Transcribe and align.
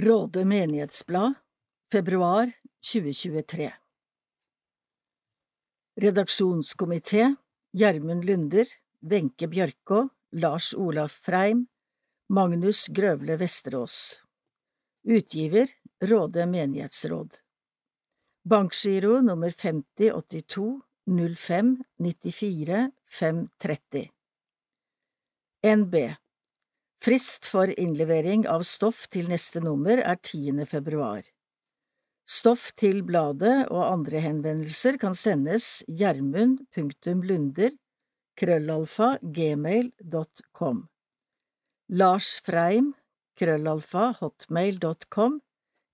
Råde 0.00 0.44
menighetsblad, 0.44 1.34
februar 1.92 2.52
2023 2.92 3.72
Redaksjonskomité 6.00 7.34
Gjermund 7.72 8.24
Lunder, 8.24 8.66
Wenche 9.00 9.48
Bjørkå, 9.48 10.08
Lars 10.32 10.74
Olaf 10.74 11.12
Freim, 11.12 11.66
Magnus 12.28 12.86
Grøvle 12.86 13.36
Vesterås. 13.36 14.22
Utgiver 15.02 15.66
Råde 16.04 16.46
menighetsråd. 16.46 17.34
Bankgiro 18.44 19.20
nummer 19.20 19.50
5082 19.50 20.80
05 21.36 21.74
94 21.98 22.90
530 23.04 24.10
NB 25.66 25.94
Frist 26.98 27.46
for 27.46 27.70
innlevering 27.70 28.42
av 28.50 28.64
stoff 28.66 29.04
til 29.14 29.28
neste 29.30 29.62
nummer 29.62 30.00
er 30.02 30.18
10. 30.18 30.66
februar. 30.66 31.22
Stoff 32.28 32.74
til 32.76 33.00
bladet 33.06 33.70
og 33.70 33.86
andre 33.86 34.18
henvendelser 34.20 34.98
kan 35.00 35.14
sendes 35.16 35.84
gjermund.lunder 35.88 37.70
Lars 41.88 42.40
Freim 42.44 42.92
krøllalfa 43.38 44.12
hotmail.com 44.20 45.40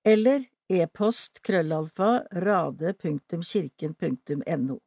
eller 0.05 0.41
e-post 0.73 1.43
krøllalfa 1.45 2.25
rade.kirken.no 2.49 4.79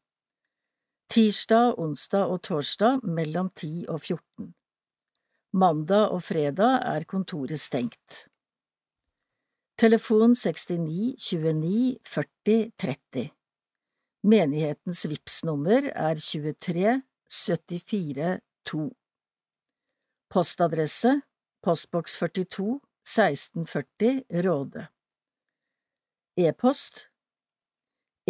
Tirsdag, 1.09 1.80
onsdag 1.80 2.25
og 2.25 2.42
torsdag 2.42 3.00
mellom 3.03 3.50
10 3.50 3.86
og 3.90 4.02
14 4.02 4.53
Mandag 5.52 6.12
og 6.14 6.23
fredag 6.23 6.81
er 6.88 7.03
kontoret 7.03 7.59
stengt. 7.59 8.28
Telefon 9.80 10.36
69 10.36 11.16
29 11.18 11.98
40 12.06 12.72
30 12.78 13.41
Menighetens 14.24 15.06
VIPS-nummer 15.10 15.88
er 15.98 16.16
23 16.16 17.02
74 17.26 18.42
2 18.70 18.82
Postadresse 20.30 21.14
Postboks 21.66 22.20
42 22.20 22.76
1640 23.02 24.22
Råde. 24.46 24.84
E-post 26.38 27.08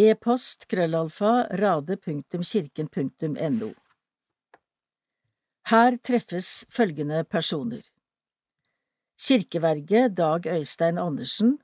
E-post 0.00 0.64
krøllalfa 0.72 1.32
rade.kirken.no 1.60 3.70
Her 5.68 5.96
treffes 6.00 6.64
følgende 6.72 7.24
personer. 7.24 7.84
Kirkeverge 9.20 10.08
Dag 10.08 10.46
Øystein 10.46 10.98
Andersen 10.98 11.58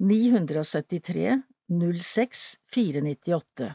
973 0.00 1.42
06 1.68 2.56
498 2.72 3.72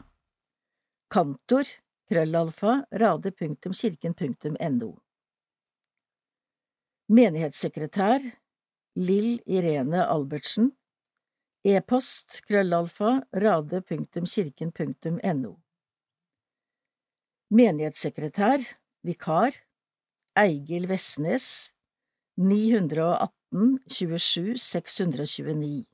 Kantor 1.08 1.68
krøllalfa 2.10 2.72
rade.kirken.no 2.90 4.88
Menighetssekretær 7.14 8.26
Lill 8.96 9.38
Irene 9.46 10.02
Albertsen. 10.02 10.72
E-post 11.62 12.40
krøllalfa 12.48 13.20
rade.kirken.no 13.38 15.54
Menighetssekretær, 17.54 18.66
vikar, 19.06 19.62
Eigil 20.34 20.90
Vestnes 20.90 21.46
918 22.34 23.43
27 23.54 24.58
629 24.58 25.86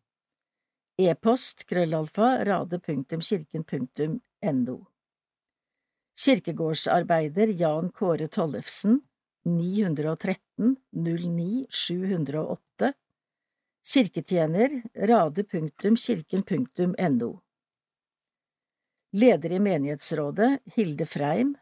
E-post 0.96 1.66
krøllalfa 1.68 2.44
rade.kirken.no 2.44 4.76
Kirkegårdsarbeider 6.24 7.52
Jan 7.60 7.90
Kåre 7.92 8.28
Tollefsen 8.32 9.02
913 9.44 10.76
09 10.90 11.66
708 11.70 12.92
Kirketjener 13.92 14.82
rade.kirken.no 15.12 17.30
Leder 19.12 19.52
i 19.52 19.58
menighetsrådet 19.58 20.58
Hilde 20.78 21.06
Freim 21.06 21.56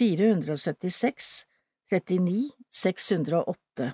476 0.00 1.46
39 1.90 2.50
608 2.70 3.92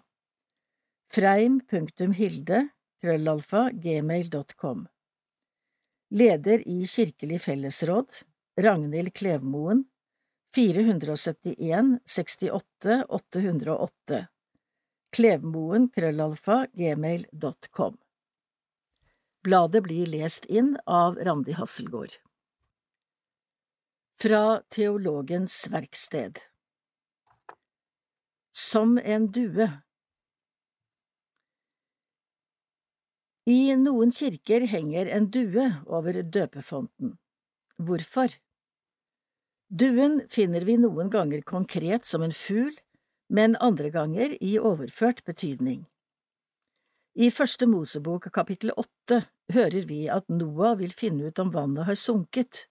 Freim.hilde 1.13 2.69
krøllalfa 3.01 3.71
gmail.com 3.71 4.87
Leder 6.11 6.63
i 6.69 6.87
Kirkelig 6.87 7.41
fellesråd 7.45 8.15
Ragnhild 8.57 9.13
Klevmoen 9.13 9.83
471 10.57 11.99
68 12.15 13.05
808 13.09 14.23
Klevmoen 15.13 15.91
krøllalfa 15.93 16.59
gmail.com 16.73 18.01
Bladet 19.45 19.85
blir 19.85 20.09
lest 20.17 20.49
inn 20.49 20.79
av 20.87 21.21
Randi 21.21 21.61
Hasselgaard. 21.61 22.17
Fra 24.17 24.63
Teologens 24.73 25.69
verksted. 25.69 26.39
Som 28.51 28.97
en 28.99 29.29
due 29.29 29.73
I 33.43 33.75
noen 33.75 34.13
kirker 34.15 34.69
henger 34.71 35.09
en 35.11 35.27
due 35.35 35.65
over 35.91 36.15
døpefonten. 36.23 37.17
Hvorfor? 37.75 38.37
Duen 39.67 40.21
finner 40.31 40.63
vi 40.63 40.77
noen 40.79 41.11
ganger 41.11 41.43
konkret 41.43 42.07
som 42.07 42.23
en 42.23 42.31
fugl, 42.31 42.77
men 43.27 43.57
andre 43.59 43.91
ganger 43.91 44.37
i 44.39 44.59
overført 44.61 45.25
betydning. 45.25 45.89
I 47.19 47.33
Første 47.35 47.67
Mosebok 47.67 48.31
kapittel 48.33 48.71
åtte 48.79 49.25
hører 49.53 49.91
vi 49.91 50.07
at 50.09 50.31
Noah 50.31 50.79
vil 50.79 50.95
finne 50.95 51.27
ut 51.27 51.43
om 51.43 51.51
vannet 51.51 51.89
har 51.91 51.99
sunket. 51.99 52.69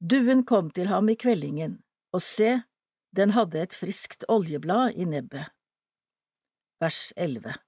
Duen 0.00 0.46
kom 0.48 0.70
til 0.72 0.88
ham 0.88 1.12
i 1.12 1.20
kveldingen, 1.20 1.82
og 2.16 2.24
se, 2.24 2.62
den 3.12 3.36
hadde 3.36 3.60
et 3.60 3.76
friskt 3.76 4.24
oljeblad 4.28 4.96
i 4.96 5.04
nebbet. 5.04 5.52
Vers 6.80 7.10
11 7.16 7.60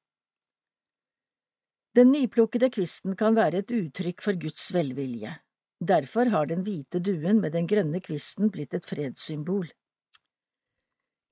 Den 1.97 2.09
nyplukkede 2.13 2.71
kvisten 2.73 3.17
kan 3.21 3.37
være 3.37 3.61
et 3.61 3.73
uttrykk 3.77 4.23
for 4.25 4.39
Guds 4.41 4.71
velvilje. 4.73 5.35
Derfor 5.83 6.31
har 6.33 6.49
den 6.49 6.63
hvite 6.65 7.03
duen 7.05 7.43
med 7.43 7.53
den 7.53 7.69
grønne 7.69 8.01
kvisten 8.01 8.49
blitt 8.55 8.73
et 8.73 8.89
fredssymbol. 8.89 9.69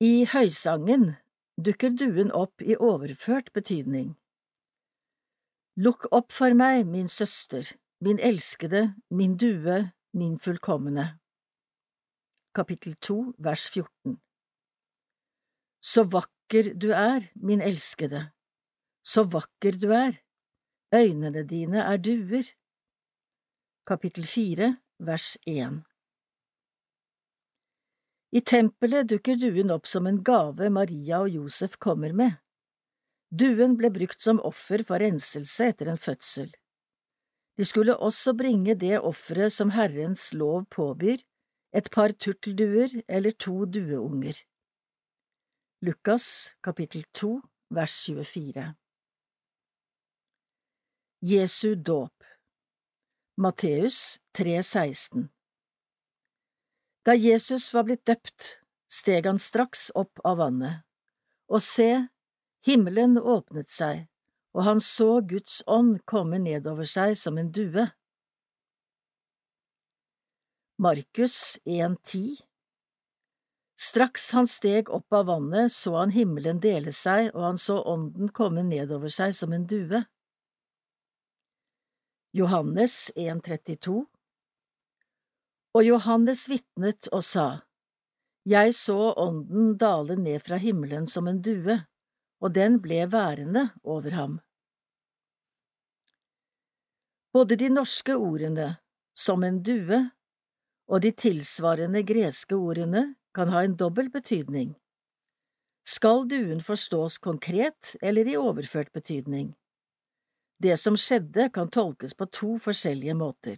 I 0.05 0.27
høysangen 0.29 1.15
dukker 1.57 1.97
duen 1.97 2.33
opp 2.37 2.61
i 2.61 2.77
overført 2.77 3.53
betydning. 3.57 4.13
Lukk 5.81 6.11
opp 6.13 6.33
for 6.33 6.53
meg, 6.53 6.85
min 6.85 7.09
søster, 7.09 7.65
min 8.05 8.21
elskede, 8.21 8.91
min 9.09 9.39
due, 9.41 9.81
min 10.13 10.39
fullkomne. 10.39 11.07
Kapittel 12.53 12.99
2, 13.01 13.21
vers 13.39 13.69
14 13.71 14.19
Så 15.81 16.05
vakker 16.05 16.75
du 16.75 16.91
er, 16.93 17.31
min 17.37 17.63
elskede, 17.65 18.27
så 19.01 19.25
vakker 19.25 19.79
du 19.81 19.95
er, 19.97 20.19
øynene 20.95 21.43
dine 21.49 21.83
er 21.83 21.97
duer. 21.97 22.47
Kapittel 23.87 24.27
4, 24.27 24.77
vers 24.99 25.37
1 25.47 25.83
I 28.33 28.41
tempelet 28.41 29.09
dukker 29.11 29.39
duen 29.39 29.71
opp 29.75 29.87
som 29.91 30.07
en 30.07 30.23
gave 30.25 30.71
Maria 30.71 31.23
og 31.25 31.31
Josef 31.35 31.79
kommer 31.79 32.13
med. 32.13 32.39
Duen 33.31 33.77
ble 33.79 33.91
brukt 33.95 34.21
som 34.23 34.43
offer 34.43 34.83
for 34.87 35.03
renselse 35.03 35.71
etter 35.71 35.91
en 35.91 35.99
fødsel. 35.99 36.51
De 37.59 37.65
skulle 37.65 37.97
også 37.97 38.35
bringe 38.35 38.75
det 38.75 38.99
offeret 38.99 39.53
som 39.53 39.71
Herrens 39.75 40.31
lov 40.35 40.67
påbyr, 40.71 41.19
et 41.73 41.91
par 41.91 42.11
turtelduer 42.19 43.03
eller 43.07 43.31
to 43.31 43.65
dueunger. 43.65 44.35
Lukas 45.83 46.57
kapittel 46.63 47.07
2 47.15 47.37
vers 47.71 47.95
24 48.11 48.80
Jesu 51.23 51.75
dåp 51.75 52.25
Matteus 53.37 54.21
3,16 54.39 55.29
Da 57.05 57.15
Jesus 57.15 57.75
var 57.75 57.85
blitt 57.85 58.07
døpt, 58.09 58.47
steg 58.89 59.27
han 59.29 59.37
straks 59.37 59.91
opp 59.93 60.23
av 60.25 60.39
vannet, 60.41 60.79
og 61.53 61.61
se, 61.61 62.07
Himmelen 62.65 63.19
åpnet 63.21 63.69
seg, 63.69 64.07
og 64.57 64.65
han 64.65 64.81
så 64.81 65.21
Guds 65.21 65.59
ånd 65.69 65.99
komme 66.09 66.39
nedover 66.41 66.89
seg 66.89 67.13
som 67.21 67.37
en 67.37 67.51
due. 67.53 67.85
Markus 70.81 71.59
1,10 71.69 72.41
Straks 73.77 74.31
han 74.39 74.49
steg 74.49 74.89
opp 74.89 75.13
av 75.13 75.29
vannet, 75.29 75.69
så 75.69 75.99
han 75.99 76.17
himmelen 76.17 76.65
dele 76.65 76.97
seg, 76.97 77.29
og 77.35 77.45
han 77.45 77.61
så 77.61 77.77
ånden 77.85 78.33
komme 78.33 78.65
nedover 78.65 79.13
seg 79.13 79.37
som 79.37 79.53
en 79.53 79.69
due. 79.69 80.01
Johannes 82.33 83.11
1,32 83.17 84.05
Og 85.75 85.83
Johannes 85.83 86.45
vitnet 86.49 87.09
og 87.11 87.25
sa, 87.27 87.47
Jeg 88.47 88.75
så 88.79 89.15
ånden 89.19 89.75
dale 89.75 90.15
ned 90.15 90.39
fra 90.47 90.61
himmelen 90.63 91.11
som 91.11 91.27
en 91.27 91.41
due 91.43 91.81
og 92.41 92.55
den 92.55 92.79
ble 92.81 93.03
værende 93.11 93.67
over 93.83 94.15
ham. 94.15 94.39
Både 97.35 97.59
de 97.59 97.69
norske 97.75 98.15
ordene 98.15 98.77
som 99.15 99.43
en 99.43 99.59
due 99.63 99.99
og 100.87 101.03
de 101.03 101.11
tilsvarende 101.11 102.03
greske 102.07 102.55
ordene 102.55 103.17
kan 103.35 103.51
ha 103.51 103.65
en 103.67 103.75
dobbel 103.75 104.11
betydning. 104.11 104.77
Skal 105.83 106.29
duen 106.31 106.63
forstås 106.63 107.19
konkret 107.19 107.97
eller 108.03 108.27
i 108.27 108.37
overført 108.39 108.93
betydning? 108.93 109.55
Det 110.61 110.77
som 110.77 110.97
skjedde 110.97 111.49
kan 111.55 111.71
tolkes 111.73 112.15
på 112.15 112.29
to 112.29 112.57
forskjellige 112.61 113.17
måter. 113.17 113.57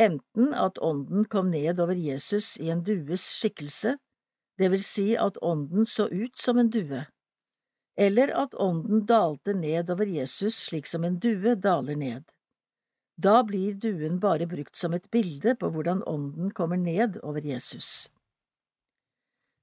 Enten 0.00 0.52
at 0.54 0.78
ånden 0.78 1.24
kom 1.24 1.50
ned 1.50 1.80
over 1.80 1.96
Jesus 1.96 2.56
i 2.60 2.70
en 2.72 2.84
dues 2.84 3.24
skikkelse, 3.38 3.96
det 4.58 4.68
vil 4.72 4.84
si 4.84 5.12
at 5.16 5.40
ånden 5.40 5.88
så 5.88 6.08
ut 6.12 6.36
som 6.36 6.58
en 6.60 6.70
due 6.70 7.06
eller 7.96 8.28
at 8.28 8.54
ånden 8.54 9.04
dalte 9.06 9.54
ned 9.54 9.90
over 9.90 10.06
Jesus 10.06 10.56
slik 10.68 10.86
som 10.86 11.04
en 11.04 11.18
due 11.20 11.54
daler 11.54 11.96
ned. 11.96 12.24
Da 13.16 13.42
blir 13.44 13.74
duen 13.76 14.18
bare 14.20 14.48
brukt 14.48 14.76
som 14.76 14.94
et 14.96 15.10
bilde 15.12 15.54
på 15.60 15.68
hvordan 15.68 16.02
ånden 16.08 16.50
kommer 16.56 16.80
ned 16.80 17.20
over 17.22 17.44
Jesus. 17.44 18.10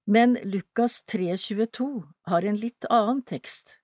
Men 0.06 0.38
Lukas 0.44 1.04
3,22 1.06 2.04
har 2.30 2.46
en 2.46 2.58
litt 2.58 2.86
annen 2.90 3.22
tekst. 3.26 3.80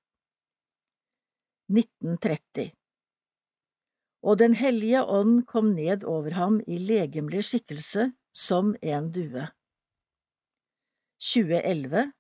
1930 1.72 2.72
Og 4.26 4.38
Den 4.40 4.56
hellige 4.56 5.04
ånd 5.04 5.46
kom 5.48 5.74
ned 5.76 6.04
over 6.04 6.34
ham 6.34 6.62
i 6.68 6.78
legemlig 6.78 7.44
skikkelse 7.46 8.12
som 8.34 8.76
en 8.82 9.12
due. 9.12 9.48
2011 11.22 12.12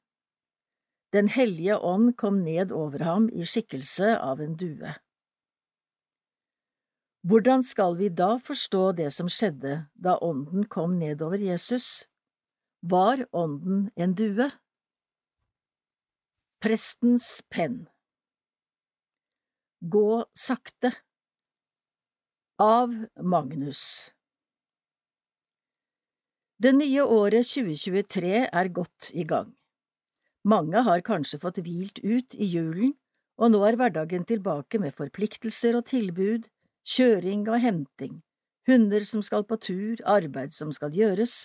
den 1.15 1.27
hellige 1.27 1.77
ånd 1.79 2.17
kom 2.17 2.41
ned 2.43 2.71
over 2.75 2.99
ham 3.07 3.29
i 3.31 3.45
skikkelse 3.47 4.17
av 4.19 4.41
en 4.43 4.57
due. 4.59 4.89
Hvordan 7.23 7.63
skal 7.63 7.95
vi 8.01 8.09
da 8.11 8.35
forstå 8.47 8.81
det 8.97 9.07
som 9.15 9.29
skjedde 9.31 9.77
da 9.95 10.17
ånden 10.19 10.67
kom 10.75 10.97
ned 10.99 11.23
over 11.23 11.39
Jesus? 11.39 12.09
Var 12.83 13.23
ånden 13.31 13.87
en 13.95 14.17
due? 14.19 14.49
Prestens 16.59 17.29
penn 17.49 17.85
Gå 19.87 20.25
sakte 20.33 20.89
Av 22.57 22.93
Magnus 23.21 23.81
Det 26.57 26.71
nye 26.73 27.03
året 27.03 27.45
2023 27.45 28.31
er 28.47 28.71
godt 28.79 29.11
i 29.13 29.27
gang. 29.29 29.51
Mange 30.41 30.81
har 30.87 31.05
kanskje 31.05 31.37
fått 31.43 31.61
hvilt 31.67 32.01
ut 32.01 32.33
i 32.33 32.49
julen, 32.55 32.95
og 33.37 33.53
nå 33.53 33.61
er 33.69 33.77
hverdagen 33.77 34.25
tilbake 34.25 34.81
med 34.81 34.97
forpliktelser 34.97 35.77
og 35.77 35.85
tilbud, 35.93 36.49
kjøring 36.95 37.45
og 37.45 37.61
henting, 37.67 38.23
hunder 38.65 39.05
som 39.05 39.21
skal 39.21 39.45
på 39.45 39.61
tur, 39.69 40.01
arbeid 40.01 40.55
som 40.57 40.73
skal 40.73 40.97
gjøres, 40.97 41.43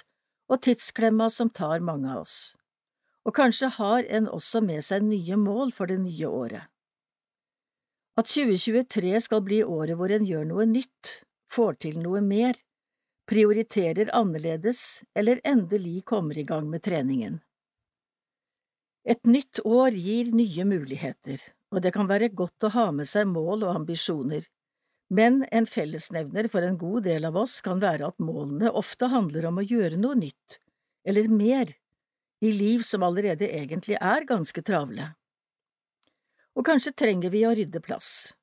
og 0.49 0.65
tidsklemma 0.65 1.29
som 1.29 1.53
tar 1.53 1.85
mange 1.85 2.09
av 2.09 2.25
oss. 2.25 2.57
Og 3.29 3.37
kanskje 3.37 3.75
har 3.77 4.09
en 4.09 4.33
også 4.33 4.65
med 4.65 4.87
seg 4.87 5.05
nye 5.05 5.37
mål 5.37 5.77
for 5.77 5.93
det 5.93 6.01
nye 6.09 6.37
året. 6.45 6.71
At 8.19 8.27
2023 8.27 9.21
skal 9.23 9.45
bli 9.47 9.61
året 9.65 9.99
hvor 9.99 10.13
en 10.13 10.27
gjør 10.27 10.49
noe 10.49 10.67
nytt, 10.69 11.13
får 11.51 11.79
til 11.85 12.01
noe 12.03 12.21
mer, 12.25 12.59
prioriterer 13.31 14.11
annerledes 14.17 15.05
eller 15.15 15.41
endelig 15.47 16.03
kommer 16.05 16.39
i 16.39 16.47
gang 16.47 16.67
med 16.71 16.83
treningen. 16.83 17.39
Et 19.07 19.21
nytt 19.27 19.63
år 19.65 19.95
gir 19.97 20.33
nye 20.37 20.65
muligheter, 20.69 21.41
og 21.73 21.83
det 21.85 21.93
kan 21.95 22.11
være 22.11 22.33
godt 22.37 22.67
å 22.67 22.73
ha 22.75 22.91
med 22.93 23.09
seg 23.09 23.31
mål 23.31 23.65
og 23.65 23.77
ambisjoner, 23.79 24.45
men 25.11 25.41
en 25.51 25.67
fellesnevner 25.67 26.47
for 26.51 26.63
en 26.63 26.77
god 26.79 27.07
del 27.09 27.25
av 27.27 27.39
oss 27.41 27.57
kan 27.65 27.81
være 27.83 28.11
at 28.11 28.23
målene 28.23 28.71
ofte 28.79 29.09
handler 29.11 29.49
om 29.49 29.59
å 29.59 29.67
gjøre 29.67 29.99
noe 29.99 30.19
nytt, 30.19 30.61
eller 31.07 31.31
mer, 31.33 31.73
i 32.41 32.53
liv 32.55 32.85
som 32.87 33.03
allerede 33.05 33.49
egentlig 33.49 33.99
er 34.01 34.27
ganske 34.29 34.63
travle. 34.65 35.11
Og 36.59 36.67
kanskje 36.67 36.93
trenger 36.97 37.33
vi 37.33 37.45
å 37.47 37.55
rydde 37.57 37.83
plass. 37.85 38.35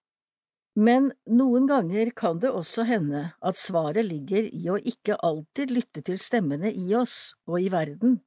Men 0.78 1.10
noen 1.26 1.66
ganger 1.66 2.12
kan 2.14 2.38
det 2.40 2.52
også 2.54 2.86
hende 2.86 3.24
at 3.42 3.58
svaret 3.58 4.06
ligger 4.06 4.46
i 4.46 4.68
å 4.70 4.78
ikke 4.78 5.18
alltid 5.26 5.74
lytte 5.74 6.04
til 6.06 6.20
stemmene 6.22 6.70
i 6.70 6.94
oss 6.96 7.34
og 7.50 7.64
i 7.66 7.72
verden, 7.74 8.20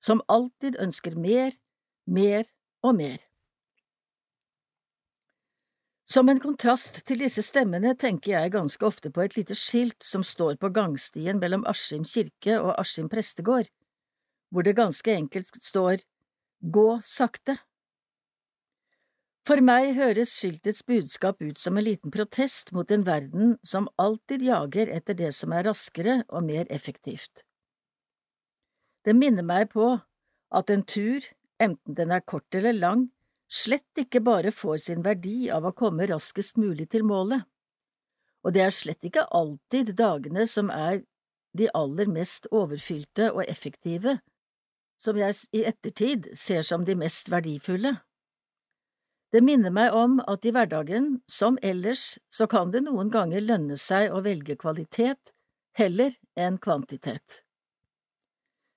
som 0.00 0.24
alltid 0.32 0.78
ønsker 0.80 1.18
mer, 1.20 1.52
mer 2.08 2.48
og 2.80 2.96
mer. 2.96 3.20
Som 6.08 6.28
en 6.28 6.40
kontrast 6.40 6.98
til 7.08 7.22
disse 7.22 7.44
stemmene 7.44 7.92
tenker 7.96 8.34
jeg 8.34 8.52
ganske 8.52 8.84
ofte 8.84 9.12
på 9.12 9.22
et 9.24 9.36
lite 9.36 9.54
skilt 9.56 10.00
som 10.04 10.24
står 10.24 10.58
på 10.60 10.72
gangstien 10.74 11.38
mellom 11.40 11.62
Askim 11.68 12.08
kirke 12.08 12.56
og 12.56 12.74
Askim 12.80 13.12
prestegård, 13.12 13.70
hvor 14.52 14.64
det 14.66 14.74
ganske 14.80 15.12
enkelt 15.12 15.60
står 15.60 16.02
Gå 16.62 17.00
sakte. 17.04 17.56
For 19.42 19.58
meg 19.58 19.96
høres 19.96 20.36
skiltets 20.38 20.84
budskap 20.86 21.40
ut 21.42 21.58
som 21.58 21.78
en 21.78 21.82
liten 21.82 22.12
protest 22.14 22.70
mot 22.76 22.90
en 22.94 23.02
verden 23.06 23.56
som 23.66 23.88
alltid 23.98 24.44
jager 24.46 24.92
etter 24.94 25.18
det 25.18 25.32
som 25.34 25.54
er 25.56 25.66
raskere 25.66 26.20
og 26.28 26.46
mer 26.46 26.68
effektivt. 26.70 27.42
Det 29.02 29.16
minner 29.18 29.42
meg 29.42 29.72
på 29.72 29.88
at 30.54 30.70
en 30.70 30.84
tur 30.86 31.26
enten 31.62 31.96
den 31.98 32.14
er 32.14 32.22
kort 32.22 32.54
eller 32.54 32.76
lang, 32.76 33.08
slett 33.50 33.98
ikke 33.98 34.22
bare 34.24 34.52
får 34.54 34.78
sin 34.84 35.02
verdi 35.02 35.50
av 35.50 35.66
å 35.66 35.74
komme 35.74 36.06
raskest 36.06 36.60
mulig 36.62 36.88
til 36.94 37.02
målet. 37.06 37.42
Og 38.46 38.54
det 38.54 38.62
er 38.62 38.74
slett 38.74 39.02
ikke 39.06 39.26
alltid 39.34 39.94
dagene 39.98 40.46
som 40.50 40.70
er 40.70 41.02
de 41.58 41.68
aller 41.76 42.08
mest 42.10 42.48
overfylte 42.50 43.28
og 43.34 43.42
effektive, 43.46 44.20
som 45.02 45.18
jeg 45.18 45.34
i 45.52 45.66
ettertid 45.66 46.30
ser 46.38 46.62
som 46.66 46.86
de 46.86 46.94
mest 46.98 47.30
verdifulle. 47.30 47.96
Det 49.32 49.40
minner 49.40 49.72
meg 49.72 49.94
om 49.96 50.18
at 50.28 50.44
i 50.44 50.52
hverdagen, 50.52 51.22
som 51.24 51.56
ellers, 51.64 52.18
så 52.28 52.44
kan 52.46 52.72
det 52.72 52.82
noen 52.84 53.08
ganger 53.12 53.40
lønne 53.40 53.78
seg 53.80 54.12
å 54.12 54.20
velge 54.24 54.58
kvalitet 54.60 55.32
heller 55.78 56.12
enn 56.36 56.58
kvantitet. 56.60 57.40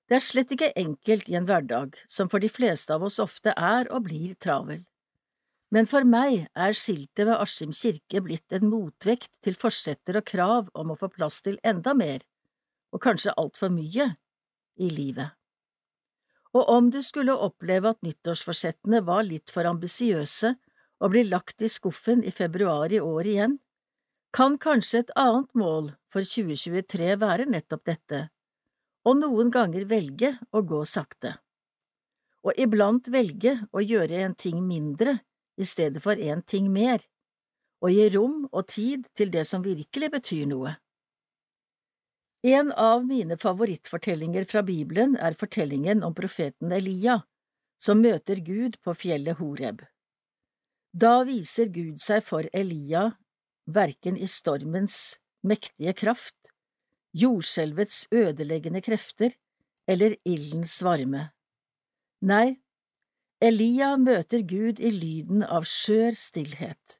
Det 0.07 0.15
er 0.15 0.23
slett 0.23 0.53
ikke 0.53 0.71
enkelt 0.79 1.27
i 1.27 1.35
en 1.35 1.47
hverdag 1.49 1.97
som 2.07 2.29
for 2.31 2.39
de 2.39 2.47
fleste 2.47 2.93
av 2.95 3.03
oss 3.03 3.17
ofte 3.19 3.51
er 3.51 3.89
og 3.91 4.05
blir 4.07 4.35
travel. 4.39 4.83
Men 5.73 5.89
for 5.89 6.07
meg 6.07 6.45
er 6.53 6.77
skiltet 6.77 7.25
ved 7.25 7.35
Askim 7.35 7.73
kirke 7.75 8.21
blitt 8.23 8.53
en 8.55 8.69
motvekt 8.69 9.33
til 9.43 9.57
forsetter 9.59 10.21
og 10.21 10.27
krav 10.29 10.69
om 10.77 10.93
å 10.93 10.99
få 10.99 11.09
plass 11.11 11.41
til 11.43 11.57
enda 11.65 11.95
mer, 11.97 12.21
og 12.93 13.01
kanskje 13.03 13.33
altfor 13.35 13.73
mye, 13.73 14.13
i 14.75 14.87
livet. 14.91 15.35
Og 16.55 16.69
om 16.71 16.87
du 16.91 17.01
skulle 17.03 17.35
oppleve 17.35 17.91
at 17.91 18.03
nyttårsforsettene 18.05 19.01
var 19.03 19.25
litt 19.27 19.51
for 19.51 19.67
ambisiøse 19.67 20.53
og 21.03 21.11
blir 21.11 21.27
lagt 21.27 21.63
i 21.65 21.69
skuffen 21.71 22.23
i 22.23 22.31
februar 22.31 22.93
i 22.95 23.01
år 23.03 23.27
igjen, 23.27 23.57
kan 24.35 24.55
kanskje 24.59 25.03
et 25.03 25.11
annet 25.19 25.51
mål 25.55 25.89
for 26.11 26.23
2023 26.27 27.15
være 27.19 27.47
nettopp 27.51 27.83
dette, 27.87 28.21
og 29.07 29.19
noen 29.19 29.51
ganger 29.51 29.87
velge 29.87 30.31
å 30.51 30.63
gå 30.63 30.81
sakte. 30.87 31.35
Og 32.45 32.55
iblant 32.61 33.07
velge 33.11 33.57
å 33.71 33.83
gjøre 33.83 34.23
en 34.23 34.35
ting 34.35 34.61
mindre 34.63 35.19
i 35.59 35.67
stedet 35.67 36.03
for 36.03 36.19
en 36.19 36.43
ting 36.43 36.71
mer, 36.71 37.03
og 37.83 37.91
gi 37.91 38.07
rom 38.15 38.43
og 38.51 38.67
tid 38.71 39.07
til 39.15 39.31
det 39.31 39.45
som 39.47 39.63
virkelig 39.63 40.11
betyr 40.17 40.47
noe. 40.51 40.75
En 42.45 42.71
av 42.71 43.05
mine 43.05 43.37
favorittfortellinger 43.41 44.43
fra 44.45 44.61
Bibelen 44.61 45.15
er 45.17 45.33
fortellingen 45.33 46.03
om 46.05 46.13
profeten 46.13 46.75
Elia, 46.75 47.23
som 47.81 48.03
møter 48.05 48.37
Gud 48.45 48.77
på 48.85 48.93
fjellet 48.93 49.39
Horeb. 49.39 49.79
Da 50.93 51.23
viser 51.25 51.71
Gud 51.73 51.97
seg 52.03 52.21
for 52.27 52.45
Elia 52.53 53.07
verken 53.65 54.13
i 54.21 54.29
stormens 54.29 55.17
mektige 55.41 55.95
kraft, 55.97 56.53
jordskjelvets 57.17 58.05
ødeleggende 58.13 58.83
krefter 58.85 59.33
eller 59.89 60.13
ildens 60.21 60.77
varme. 60.85 61.31
Nei, 62.21 62.59
Elia 63.41 63.95
møter 63.97 64.45
Gud 64.45 64.77
i 64.77 64.93
lyden 64.93 65.41
av 65.41 65.65
skjør 65.65 66.13
stillhet, 66.13 66.99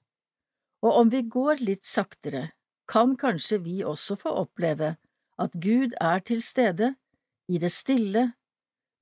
og 0.82 1.04
om 1.06 1.14
vi 1.14 1.22
går 1.22 1.62
litt 1.62 1.86
saktere, 1.86 2.48
kan 2.90 3.14
kanskje 3.14 3.62
vi 3.62 3.84
også 3.86 4.18
få 4.18 4.34
oppleve 4.42 4.96
at 5.42 5.56
Gud 5.62 5.96
er 6.01 6.20
til 6.20 6.42
stede 6.44 6.96
i 7.48 7.60
det 7.62 7.72
stille, 7.72 8.34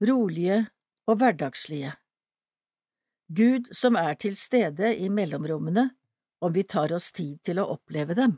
rolige 0.02 0.66
og 1.08 1.20
hverdagslige. 1.22 1.94
Gud 3.34 3.70
som 3.74 3.96
er 3.96 4.14
til 4.14 4.36
stede 4.38 4.96
i 4.98 5.10
mellomrommene 5.10 5.92
om 6.44 6.54
vi 6.54 6.64
tar 6.64 6.92
oss 6.94 7.12
tid 7.16 7.38
til 7.48 7.62
å 7.62 7.70
oppleve 7.78 8.18
dem. 8.18 8.36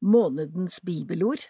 Månedens 0.00 0.80
bibelord 0.80 1.44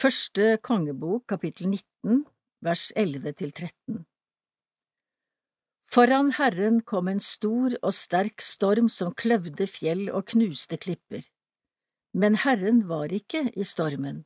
Første 0.00 0.54
kongebok 0.62 1.26
kapittel 1.32 1.72
19 1.72 2.22
vers 2.62 2.92
11 2.96 3.34
til 3.40 3.50
13 3.50 4.04
Foran 5.90 6.30
Herren 6.38 6.78
kom 6.86 7.10
en 7.10 7.18
stor 7.18 7.74
og 7.82 7.94
sterk 7.96 8.44
storm 8.46 8.86
som 8.92 9.10
kløvde 9.10 9.66
fjell 9.66 10.06
og 10.14 10.28
knuste 10.30 10.78
klipper, 10.78 11.24
men 12.12 12.36
Herren 12.42 12.82
var 12.88 13.12
ikke 13.12 13.46
i 13.54 13.64
stormen. 13.64 14.24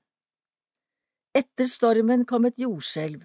Etter 1.35 1.69
stormen 1.69 2.25
kom 2.25 2.47
et 2.49 2.59
jordskjelv, 2.59 3.23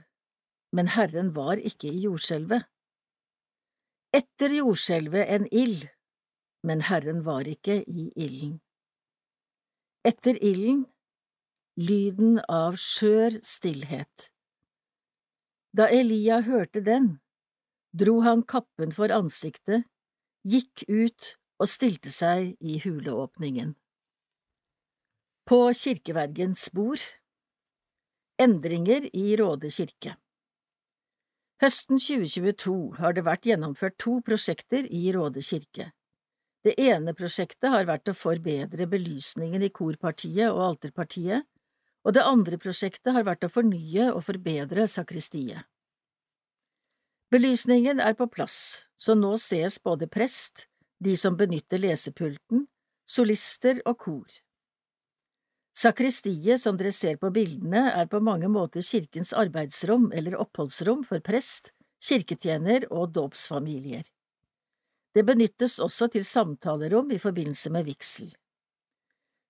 men 0.74 0.92
Herren 0.96 1.34
var 1.36 1.62
ikke 1.62 1.92
i 1.92 2.04
jordskjelvet. 2.06 2.66
Etter 4.14 4.56
jordskjelvet 4.58 5.30
en 5.30 5.46
ild, 5.54 5.86
men 6.66 6.82
Herren 6.90 7.24
var 7.26 7.48
ikke 7.48 7.84
i 7.88 8.10
ilden. 8.16 8.58
Etter 10.06 10.40
ilden 10.42 10.88
lyden 11.80 12.40
av 12.52 12.76
skjør 12.80 13.40
stillhet. 13.46 14.30
Da 15.72 15.88
Elia 15.94 16.42
hørte 16.44 16.82
den, 16.84 17.20
dro 17.96 18.20
han 18.26 18.42
kappen 18.44 18.92
for 18.92 19.14
ansiktet, 19.16 19.86
gikk 20.44 20.84
ut 20.90 21.36
og 21.60 21.70
stilte 21.72 22.12
seg 22.12 22.56
i 22.60 22.80
huleåpningen. 22.84 23.76
På 25.50 25.74
kirkevergens 25.74 26.72
bord 26.72 27.00
Endringer 28.38 29.16
i 29.16 29.38
Råde 29.38 29.70
kirke 29.74 30.12
Høsten 31.64 31.98
2022 31.98 32.74
har 33.00 33.16
det 33.18 33.24
vært 33.26 33.48
gjennomført 33.50 33.96
to 33.98 34.20
prosjekter 34.28 34.86
i 34.86 35.08
Råde 35.16 35.42
kirke. 35.42 35.88
Det 36.62 36.76
ene 36.78 37.16
prosjektet 37.18 37.66
har 37.74 37.88
vært 37.90 38.12
å 38.12 38.14
forbedre 38.20 38.86
belysningen 38.92 39.66
i 39.66 39.72
korpartiet 39.74 40.52
og 40.52 40.62
alterpartiet, 40.68 41.48
og 42.06 42.14
det 42.14 42.26
andre 42.30 42.60
prosjektet 42.62 43.10
har 43.16 43.26
vært 43.26 43.48
å 43.48 43.50
fornye 43.50 44.12
og 44.12 44.22
forbedre 44.28 44.86
sakristiet. 44.86 45.66
Belysningen 47.34 47.98
er 48.06 48.14
på 48.22 48.30
plass, 48.30 48.60
så 49.02 49.18
nå 49.18 49.34
ses 49.42 49.80
både 49.82 50.12
prest, 50.14 50.68
de 51.02 51.18
som 51.18 51.42
benytter 51.42 51.82
lesepulten, 51.82 52.68
solister 53.18 53.82
og 53.90 53.98
kor. 54.06 54.40
Sakristiet, 55.80 56.60
som 56.60 56.76
dere 56.76 56.92
ser 56.92 57.16
på 57.22 57.30
bildene, 57.32 57.86
er 57.96 58.08
på 58.12 58.20
mange 58.20 58.50
måter 58.52 58.84
kirkens 58.84 59.32
arbeidsrom 59.32 60.10
eller 60.12 60.36
oppholdsrom 60.42 61.06
for 61.08 61.24
prest, 61.24 61.72
kirketjener 62.04 62.90
og 62.92 63.14
dåpsfamilier. 63.16 64.04
Det 65.16 65.24
benyttes 65.24 65.78
også 65.80 66.10
til 66.12 66.28
samtalerom 66.28 67.16
i 67.16 67.22
forbindelse 67.22 67.72
med 67.72 67.88
vigsel. 67.88 68.34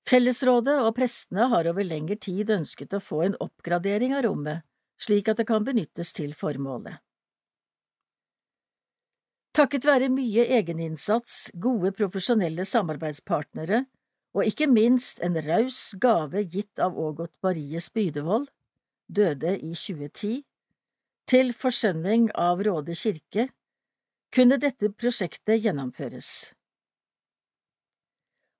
Fellesrådet 0.09 0.77
og 0.83 0.93
prestene 0.97 1.49
har 1.49 1.67
over 1.73 1.85
lengre 1.85 2.17
tid 2.21 2.53
ønsket 2.53 2.93
å 2.93 3.01
få 3.03 3.23
en 3.25 3.37
oppgradering 3.41 4.13
av 4.13 4.27
rommet, 4.29 4.65
slik 5.01 5.33
at 5.33 5.41
det 5.41 5.49
kan 5.49 5.65
benyttes 5.65 6.13
til 6.13 6.37
formålet. 6.37 7.01
Takket 9.57 9.85
være 9.89 10.13
mye 10.13 10.45
egeninnsats, 10.59 11.49
gode 11.57 11.89
profesjonelle 11.97 12.69
samarbeidspartnere 12.69 13.87
og 14.37 14.45
ikke 14.45 14.67
minst 14.69 15.23
en 15.25 15.37
raus 15.41 15.95
gave 16.01 16.43
gitt 16.45 16.81
av 16.81 16.97
Ågot 16.97 17.33
Marie 17.43 17.81
Spydevold, 17.81 18.47
døde 19.09 19.55
i 19.57 19.73
2010, 19.73 20.43
til 21.29 21.51
forskjønning 21.53 22.29
av 22.37 22.61
Råde 22.65 22.95
kirke, 22.97 23.49
kunne 24.33 24.59
dette 24.61 24.91
prosjektet 24.93 25.63
gjennomføres. 25.63 26.53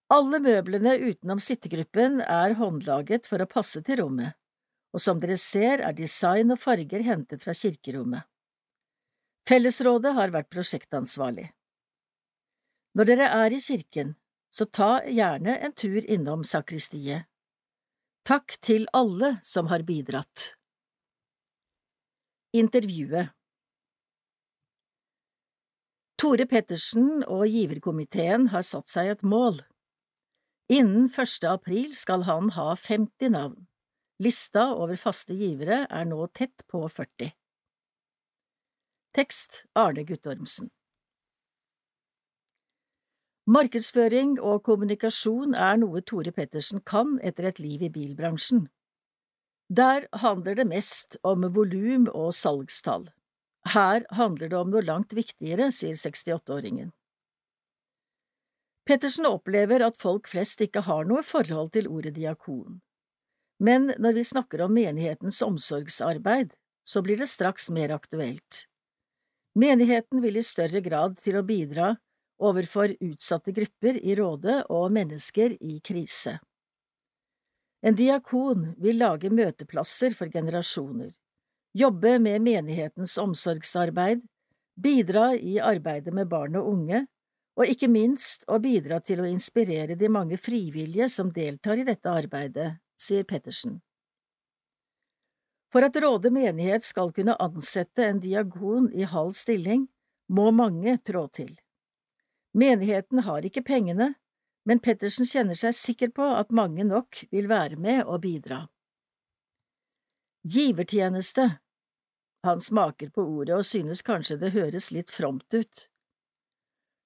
Alle 0.10 0.40
møblene 0.42 0.96
utenom 1.06 1.42
sittegruppen 1.44 2.18
er 2.26 2.56
håndlaget 2.58 3.30
for 3.30 3.42
å 3.42 3.50
passe 3.50 3.84
til 3.86 4.02
rommet, 4.02 4.34
og 4.90 5.04
som 5.04 5.20
dere 5.22 5.38
ser 5.38 5.84
er 5.86 5.94
design 5.94 6.50
og 6.56 6.62
farger 6.62 7.06
hentet 7.06 7.46
fra 7.46 7.54
kirkerommet. 7.54 8.26
Fellesrådet 9.50 10.16
har 10.18 10.34
vært 10.34 10.50
prosjektansvarlig. 10.54 11.46
Når 12.98 13.10
dere 13.10 13.30
er 13.38 13.54
i 13.54 13.62
kirken, 13.62 14.16
så 14.50 14.66
ta 14.66 15.04
gjerne 15.06 15.58
en 15.58 15.74
tur 15.74 16.06
innom 16.06 16.44
sakristiet. 16.44 17.26
Takk 18.26 18.58
til 18.62 18.88
alle 18.94 19.38
som 19.46 19.70
har 19.72 19.86
bidratt. 19.88 20.54
Intervjuet 22.54 23.30
Tore 26.20 26.46
Pettersen 26.50 27.24
og 27.24 27.46
giverkomiteen 27.48 28.50
har 28.54 28.66
satt 28.68 28.90
seg 28.92 29.14
et 29.14 29.22
mål. 29.24 29.62
Innen 30.70 31.08
1. 31.08 31.46
april 31.48 31.94
skal 31.96 32.26
han 32.28 32.52
ha 32.58 32.74
50 32.76 33.32
navn. 33.34 33.62
Lista 34.20 34.66
over 34.76 35.00
faste 35.00 35.38
givere 35.38 35.86
er 35.88 36.10
nå 36.10 36.26
tett 36.36 36.66
på 36.68 36.84
40. 36.92 37.32
Tekst 39.16 39.64
Arne 39.80 40.04
Guttormsen 40.06 40.68
Markedsføring 43.50 44.36
og 44.46 44.60
kommunikasjon 44.68 45.56
er 45.58 45.80
noe 45.82 46.04
Tore 46.06 46.30
Pettersen 46.30 46.84
kan 46.86 47.16
etter 47.26 47.48
et 47.50 47.60
liv 47.64 47.82
i 47.82 47.88
bilbransjen. 47.90 48.68
Der 49.74 50.04
handler 50.22 50.58
det 50.60 50.68
mest 50.70 51.18
om 51.26 51.48
volum 51.56 52.06
og 52.14 52.30
salgstall. 52.38 53.08
Her 53.74 54.06
handler 54.14 54.52
det 54.52 54.58
om 54.60 54.70
noe 54.70 54.84
langt 54.86 55.16
viktigere, 55.18 55.72
sier 55.74 55.98
68-åringen. 55.98 56.92
Pettersen 58.86 59.26
opplever 59.26 59.82
at 59.86 59.98
folk 59.98 60.30
flest 60.30 60.62
ikke 60.62 60.84
har 60.86 61.10
noe 61.10 61.24
forhold 61.26 61.72
til 61.74 61.90
ordet 61.90 62.14
diakon. 62.20 62.78
Men 63.58 63.96
når 63.98 64.14
vi 64.20 64.28
snakker 64.30 64.62
om 64.66 64.78
menighetens 64.78 65.42
omsorgsarbeid, 65.46 66.54
så 66.86 67.02
blir 67.02 67.18
det 67.18 67.30
straks 67.34 67.70
mer 67.74 67.96
aktuelt. 67.98 68.68
Menigheten 69.58 70.22
vil 70.22 70.38
i 70.38 70.46
større 70.46 70.84
grad 70.86 71.18
til 71.18 71.42
å 71.42 71.44
bidra 71.46 71.96
overfor 72.40 72.96
utsatte 73.00 73.54
grupper 73.56 74.00
i 74.00 74.16
rådet 74.16 74.64
og 74.70 74.92
mennesker 74.96 75.56
i 75.60 75.80
krise. 75.84 76.38
En 77.82 77.96
diakon 77.96 78.74
vil 78.80 79.00
lage 79.00 79.32
møteplasser 79.32 80.16
for 80.16 80.32
generasjoner, 80.32 81.14
jobbe 81.78 82.18
med 82.20 82.44
menighetens 82.44 83.16
omsorgsarbeid, 83.22 84.24
bidra 84.80 85.32
i 85.36 85.60
arbeidet 85.64 86.14
med 86.16 86.28
barn 86.32 86.58
og 86.60 86.68
unge, 86.74 87.06
og 87.60 87.68
ikke 87.68 87.90
minst 87.92 88.46
å 88.48 88.60
bidra 88.64 89.02
til 89.04 89.20
å 89.24 89.28
inspirere 89.28 89.96
de 90.00 90.10
mange 90.12 90.40
frivillige 90.40 91.10
som 91.12 91.32
deltar 91.36 91.80
i 91.80 91.88
dette 91.88 92.12
arbeidet, 92.12 92.72
sier 93.00 93.26
Pettersen. 93.28 93.80
For 95.70 95.86
at 95.86 95.98
Råde 96.02 96.32
menighet 96.34 96.84
skal 96.88 97.12
kunne 97.14 97.36
ansette 97.40 98.08
en 98.08 98.20
diagon 98.24 98.88
i 98.96 99.06
halv 99.06 99.36
stilling, 99.38 99.86
må 100.30 100.50
mange 100.56 100.96
trå 101.06 101.28
til. 101.34 101.52
Menigheten 102.58 103.24
har 103.28 103.46
ikke 103.46 103.64
pengene, 103.66 104.14
men 104.66 104.82
Pettersen 104.84 105.26
kjenner 105.26 105.58
seg 105.58 105.76
sikker 105.78 106.12
på 106.16 106.26
at 106.36 106.54
mange 106.56 106.84
nok 106.86 107.24
vil 107.32 107.50
være 107.50 107.78
med 107.78 108.04
og 108.06 108.22
bidra. 108.26 108.64
Givertjeneste 110.48 111.60
Han 112.48 112.62
smaker 112.64 113.10
på 113.12 113.24
ordet 113.28 113.58
og 113.58 113.66
synes 113.68 114.02
kanskje 114.06 114.38
det 114.40 114.54
høres 114.56 114.92
litt 114.96 115.10
fromt 115.12 115.54
ut. 115.54 115.90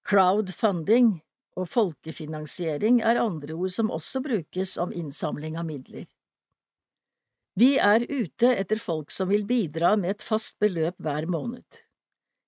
Crowdfunding 0.06 1.16
og 1.58 1.70
folkefinansiering 1.72 3.00
er 3.02 3.22
andre 3.22 3.56
ord 3.56 3.74
som 3.74 3.90
også 3.94 4.22
brukes 4.22 4.76
om 4.78 4.94
innsamling 4.94 5.58
av 5.58 5.66
midler. 5.66 6.06
Vi 7.58 7.76
er 7.78 8.06
ute 8.10 8.50
etter 8.58 8.82
folk 8.82 9.14
som 9.14 9.30
vil 9.30 9.46
bidra 9.50 9.94
med 9.98 10.16
et 10.16 10.26
fast 10.26 10.58
beløp 10.62 10.98
hver 11.02 11.28
måned. 11.30 11.82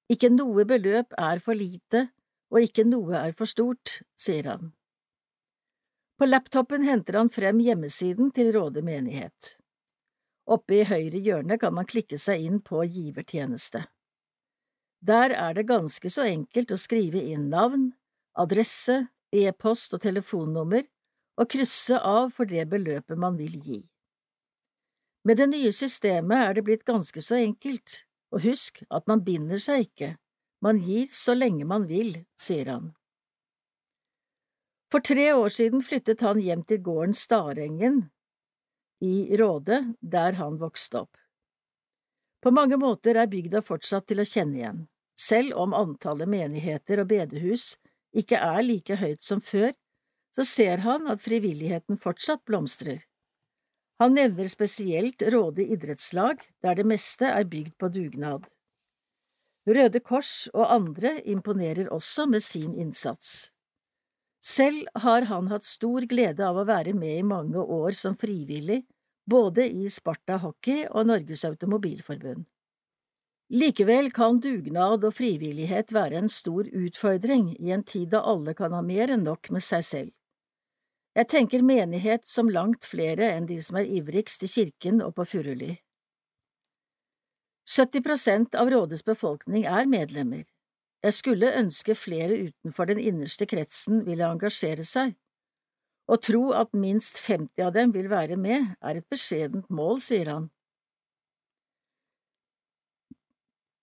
Ikke 0.10 0.32
noe 0.34 0.66
beløp 0.70 1.14
er 1.18 1.42
for 1.42 1.58
lite, 1.58 2.08
og 2.56 2.64
ikke 2.64 2.86
noe 2.88 3.18
er 3.20 3.34
for 3.36 3.50
stort, 3.52 4.00
sier 4.16 4.48
han. 4.48 4.72
På 6.16 6.28
laptopen 6.30 6.86
henter 6.88 7.18
han 7.20 7.30
frem 7.30 7.60
hjemmesiden 7.60 8.32
til 8.32 8.54
Råde 8.56 8.80
menighet. 8.86 9.58
Oppe 10.48 10.78
i 10.80 10.86
høyre 10.88 11.20
hjørne 11.20 11.58
kan 11.60 11.76
man 11.76 11.90
klikke 11.90 12.16
seg 12.22 12.46
inn 12.48 12.62
på 12.64 12.86
givertjeneste. 12.88 13.84
Der 15.04 15.36
er 15.36 15.58
det 15.58 15.68
ganske 15.68 16.10
så 16.10 16.24
enkelt 16.30 16.72
å 16.72 16.80
skrive 16.80 17.20
inn 17.20 17.50
navn, 17.52 17.90
adresse, 18.40 19.10
e-post 19.36 19.98
og 19.98 20.06
telefonnummer 20.06 20.86
og 21.36 21.50
krysse 21.52 22.00
av 22.00 22.32
for 22.32 22.48
det 22.48 22.64
beløpet 22.72 23.20
man 23.20 23.36
vil 23.36 23.60
gi. 23.60 23.82
Med 25.28 25.42
det 25.42 25.50
nye 25.52 25.74
systemet 25.76 26.38
er 26.40 26.56
det 26.56 26.64
blitt 26.64 26.86
ganske 26.88 27.22
så 27.22 27.42
enkelt, 27.42 28.06
og 28.32 28.46
husk 28.46 28.84
at 28.94 29.10
man 29.12 29.26
binder 29.26 29.60
seg 29.60 29.90
ikke, 29.90 30.16
man 30.66 30.80
gir 30.82 31.06
så 31.14 31.36
lenge 31.38 31.66
man 31.70 31.86
vil, 31.86 32.16
sier 32.42 32.72
han. 32.74 32.90
For 34.90 35.04
tre 35.06 35.28
år 35.34 35.54
siden 35.54 35.84
flyttet 35.86 36.24
han 36.26 36.42
hjem 36.42 36.64
til 36.66 36.82
gården 36.82 37.14
Starengen 37.18 38.02
i 39.06 39.38
Råde, 39.38 39.82
der 40.02 40.38
han 40.40 40.58
vokste 40.58 41.04
opp. 41.04 41.18
På 42.42 42.54
mange 42.54 42.78
måter 42.82 43.18
er 43.18 43.30
bygda 43.30 43.62
fortsatt 43.66 44.08
til 44.10 44.22
å 44.22 44.28
kjenne 44.30 44.58
igjen, 44.62 44.82
selv 45.18 45.58
om 45.62 45.74
antallet 45.78 46.30
menigheter 46.30 47.02
og 47.04 47.10
bedehus 47.14 47.76
ikke 48.16 48.40
er 48.40 48.62
like 48.66 48.98
høyt 49.02 49.26
som 49.26 49.42
før, 49.44 49.74
så 50.36 50.46
ser 50.48 50.84
han 50.86 51.08
at 51.12 51.22
frivilligheten 51.24 52.00
fortsatt 52.02 52.44
blomstrer. 52.48 53.04
Han 54.02 54.18
nevner 54.18 54.50
spesielt 54.52 55.24
Råde 55.32 55.64
idrettslag, 55.72 56.42
der 56.64 56.76
det 56.76 56.86
meste 56.88 57.30
er 57.32 57.48
bygd 57.48 57.78
på 57.80 57.90
dugnad. 57.94 58.50
Røde 59.66 60.00
Kors 60.00 60.46
og 60.54 60.70
andre 60.70 61.18
imponerer 61.26 61.88
også 61.94 62.28
med 62.30 62.44
sin 62.46 62.76
innsats. 62.78 63.52
Selv 64.46 64.86
har 65.02 65.26
han 65.26 65.48
hatt 65.50 65.66
stor 65.66 66.06
glede 66.06 66.46
av 66.46 66.60
å 66.62 66.68
være 66.70 66.94
med 66.94 67.18
i 67.18 67.26
mange 67.26 67.58
år 67.58 67.96
som 67.98 68.14
frivillig, 68.14 68.84
både 69.26 69.66
i 69.66 69.90
Sparta 69.90 70.38
Hockey 70.44 70.84
og 70.92 71.08
Norges 71.10 71.42
Automobilforbund. 71.50 72.44
Likevel 73.58 74.12
kan 74.14 74.38
dugnad 74.42 75.04
og 75.06 75.14
frivillighet 75.18 75.94
være 75.94 76.22
en 76.22 76.30
stor 76.30 76.70
utfordring 76.70 77.52
i 77.58 77.74
en 77.74 77.84
tid 77.86 78.12
da 78.14 78.22
alle 78.26 78.54
kan 78.58 78.74
ha 78.74 78.84
mer 78.86 79.14
enn 79.14 79.26
nok 79.26 79.50
med 79.54 79.66
seg 79.66 79.86
selv. 79.86 80.14
Jeg 81.16 81.30
tenker 81.32 81.66
menighet 81.66 82.26
som 82.28 82.50
langt 82.54 82.86
flere 82.86 83.32
enn 83.34 83.46
de 83.50 83.58
som 83.62 83.78
er 83.82 83.90
ivrigst 83.98 84.46
i 84.46 84.52
kirken 84.52 85.02
og 85.02 85.14
på 85.18 85.26
Furuly. 85.30 85.74
70 87.66 88.04
prosent 88.06 88.56
av 88.56 88.70
rådets 88.70 89.06
befolkning 89.06 89.66
er 89.66 89.88
medlemmer, 89.90 90.46
jeg 91.06 91.14
skulle 91.14 91.52
ønske 91.54 91.94
flere 91.94 92.38
utenfor 92.48 92.90
den 92.90 92.98
innerste 92.98 93.46
kretsen 93.46 94.02
ville 94.08 94.26
engasjere 94.26 94.86
seg. 94.88 95.12
Å 96.10 96.18
tro 96.18 96.48
at 96.58 96.72
minst 96.74 97.20
50 97.22 97.66
av 97.66 97.74
dem 97.76 97.94
vil 97.94 98.10
være 98.10 98.38
med, 98.42 98.72
er 98.82 99.02
et 99.02 99.10
beskjedent 99.10 99.70
mål, 99.70 100.00
sier 100.02 100.32
han. 100.34 100.48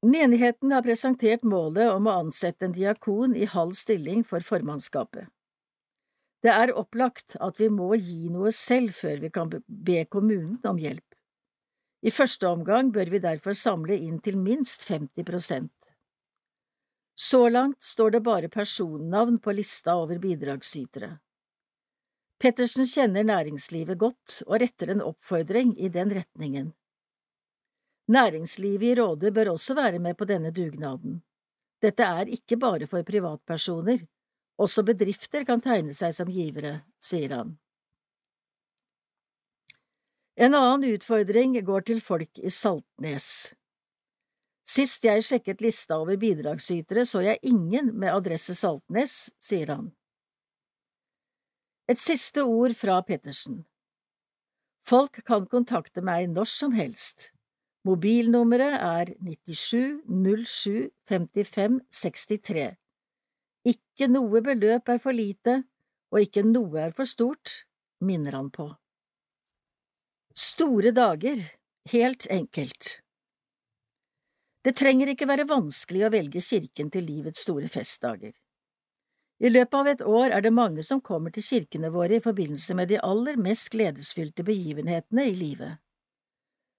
Menigheten 0.02 0.74
har 0.74 0.82
presentert 0.82 1.46
målet 1.46 1.92
om 1.92 2.08
å 2.10 2.16
ansette 2.24 2.66
en 2.66 2.74
diakon 2.74 3.36
i 3.38 3.46
halv 3.46 3.76
stilling 3.78 4.26
for 4.26 4.42
formannskapet. 4.42 5.30
Det 6.42 6.50
er 6.50 6.74
opplagt 6.74 7.36
at 7.38 7.62
vi 7.62 7.70
må 7.70 7.92
gi 7.94 8.26
noe 8.34 8.50
selv 8.50 8.98
før 8.98 9.22
vi 9.22 9.30
kan 9.30 9.50
be 9.62 10.02
kommunen 10.10 10.58
om 10.66 10.82
hjelp. 10.82 11.06
I 12.02 12.10
første 12.10 12.48
omgang 12.50 12.90
bør 12.92 13.10
vi 13.14 13.20
derfor 13.22 13.54
samle 13.54 13.94
inn 13.94 14.18
til 14.18 14.38
minst 14.38 14.88
50 14.88 15.26
prosent. 15.26 15.92
Så 17.14 17.46
langt 17.48 17.82
står 17.82 18.16
det 18.16 18.22
bare 18.26 18.48
personnavn 18.50 19.38
på 19.38 19.54
lista 19.54 19.94
over 19.94 20.18
bidragsytere. 20.18 21.12
Pettersen 22.42 22.88
kjenner 22.90 23.22
næringslivet 23.22 23.98
godt 23.98 24.40
og 24.48 24.56
retter 24.64 24.90
en 24.90 25.04
oppfordring 25.04 25.76
i 25.78 25.92
den 25.94 26.10
retningen. 26.10 26.72
Næringslivet 28.10 28.88
i 28.88 28.94
Råde 28.98 29.30
bør 29.30 29.52
også 29.52 29.76
være 29.78 30.00
med 30.02 30.18
på 30.18 30.26
denne 30.26 30.50
dugnaden. 30.50 31.20
Dette 31.82 32.02
er 32.02 32.26
ikke 32.34 32.58
bare 32.58 32.86
for 32.90 33.06
privatpersoner, 33.06 34.02
også 34.58 34.82
bedrifter 34.86 35.46
kan 35.46 35.62
tegne 35.62 35.94
seg 35.94 36.14
som 36.14 36.30
givere, 36.30 36.80
sier 37.02 37.36
han. 37.38 37.54
En 40.36 40.54
annen 40.54 40.94
utfordring 40.94 41.58
går 41.64 41.84
til 41.90 42.00
folk 42.00 42.38
i 42.40 42.50
Saltnes. 42.50 43.52
Sist 44.64 45.04
jeg 45.04 45.24
sjekket 45.26 45.60
lista 45.60 45.98
over 46.00 46.16
bidragsytere, 46.16 47.04
så 47.04 47.20
jeg 47.20 47.42
ingen 47.42 47.90
med 47.98 48.14
adresse 48.14 48.54
Saltnes, 48.56 49.34
sier 49.42 49.74
han. 49.74 49.90
Et 51.90 51.98
siste 51.98 52.44
ord 52.46 52.72
fra 52.78 53.00
Pettersen. 53.04 53.64
Folk 54.86 55.20
kan 55.26 55.44
kontakte 55.50 56.00
meg 56.00 56.30
når 56.30 56.48
som 56.48 56.72
helst. 56.72 57.30
Mobilnummeret 57.84 58.78
er 58.78 59.12
97 59.20 60.00
07 60.46 60.90
55 61.10 61.80
63. 61.90 62.68
Ikke 63.68 64.08
noe 64.08 64.40
beløp 64.42 64.88
er 64.88 65.02
for 65.02 65.12
lite, 65.12 65.64
og 66.14 66.24
ikke 66.24 66.46
noe 66.46 66.86
er 66.86 66.94
for 66.96 67.04
stort, 67.04 67.66
minner 68.00 68.38
han 68.38 68.48
på. 68.54 68.70
Store 70.34 70.90
dager, 70.90 71.36
helt 71.92 72.26
enkelt. 72.30 72.98
Det 74.64 74.72
trenger 74.78 75.10
ikke 75.12 75.26
være 75.28 75.44
vanskelig 75.50 76.06
å 76.06 76.12
velge 76.14 76.40
kirken 76.40 76.88
til 76.94 77.04
livets 77.04 77.42
store 77.44 77.68
festdager. 77.68 78.32
I 79.42 79.50
løpet 79.50 79.74
av 79.74 79.90
et 79.90 80.04
år 80.06 80.32
er 80.32 80.44
det 80.44 80.54
mange 80.54 80.84
som 80.86 81.02
kommer 81.04 81.34
til 81.34 81.44
kirkene 81.44 81.90
våre 81.92 82.16
i 82.16 82.24
forbindelse 82.24 82.76
med 82.78 82.88
de 82.88 83.00
aller 83.02 83.36
mest 83.36 83.72
gledesfylte 83.74 84.46
begivenhetene 84.46 85.26
i 85.28 85.34
livet. 85.36 85.80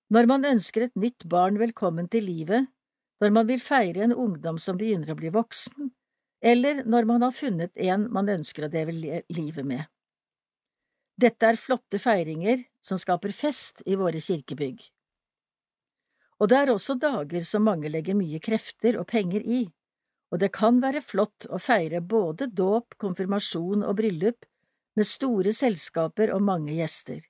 Når 0.10 0.30
man 0.32 0.48
ønsker 0.48 0.88
et 0.88 0.96
nytt 0.96 1.28
barn 1.30 1.60
velkommen 1.62 2.08
til 2.10 2.26
livet, 2.26 2.72
når 3.22 3.36
man 3.38 3.50
vil 3.52 3.62
feire 3.62 4.08
en 4.08 4.16
ungdom 4.16 4.58
som 4.58 4.80
begynner 4.80 5.14
å 5.14 5.20
bli 5.20 5.30
voksen, 5.34 5.92
eller 6.42 6.82
når 6.90 7.06
man 7.06 7.28
har 7.28 7.36
funnet 7.36 7.78
en 7.78 8.10
man 8.12 8.32
ønsker 8.32 8.66
å 8.66 8.72
dele 8.72 9.22
livet 9.30 9.68
med. 9.68 9.86
Dette 11.20 11.46
er 11.46 11.60
flotte 11.60 12.00
feiringer 12.02 12.64
som 12.84 12.98
skaper 12.98 13.34
fest 13.36 13.84
i 13.86 13.96
våre 14.00 14.20
kirkebygg. 14.22 14.82
Og 16.42 16.50
det 16.50 16.58
er 16.58 16.72
også 16.74 16.96
dager 17.00 17.46
som 17.48 17.68
mange 17.70 17.92
legger 17.94 18.18
mye 18.18 18.42
krefter 18.44 18.98
og 19.00 19.08
penger 19.12 19.46
i, 19.46 19.62
og 20.34 20.42
det 20.42 20.50
kan 20.56 20.82
være 20.82 21.04
flott 21.06 21.46
å 21.54 21.60
feire 21.62 22.02
både 22.02 22.50
dåp, 22.50 22.98
konfirmasjon 22.98 23.86
og 23.86 23.96
bryllup 24.00 24.48
med 24.98 25.08
store 25.08 25.54
selskaper 25.54 26.34
og 26.34 26.42
mange 26.42 26.74
gjester. 26.74 27.22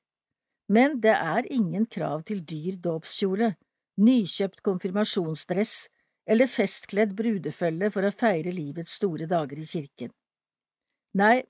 Men 0.72 1.02
det 1.04 1.14
er 1.14 1.52
ingen 1.52 1.86
krav 1.92 2.24
til 2.30 2.40
dyr 2.48 2.80
dåpskjole, 2.80 3.52
nykjøpt 4.00 4.64
konfirmasjonsdress 4.64 5.76
eller 6.26 6.48
festkledd 6.48 7.12
brudefølge 7.20 7.92
for 7.92 8.08
å 8.08 8.16
feire 8.16 8.56
livets 8.56 8.96
store 8.96 9.28
dager 9.28 9.60
i 9.60 9.68
kirken. 9.68 10.14
Nei, 11.20 11.44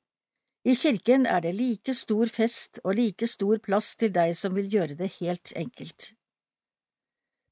i 0.63 0.75
kirken 0.79 1.25
er 1.27 1.41
det 1.43 1.55
like 1.57 1.93
stor 1.97 2.29
fest 2.31 2.79
og 2.83 2.95
like 2.95 3.27
stor 3.27 3.59
plass 3.63 3.95
til 3.99 4.13
deg 4.15 4.35
som 4.39 4.55
vil 4.55 4.69
gjøre 4.71 4.95
det 4.99 5.09
helt 5.19 5.51
enkelt. 5.59 6.13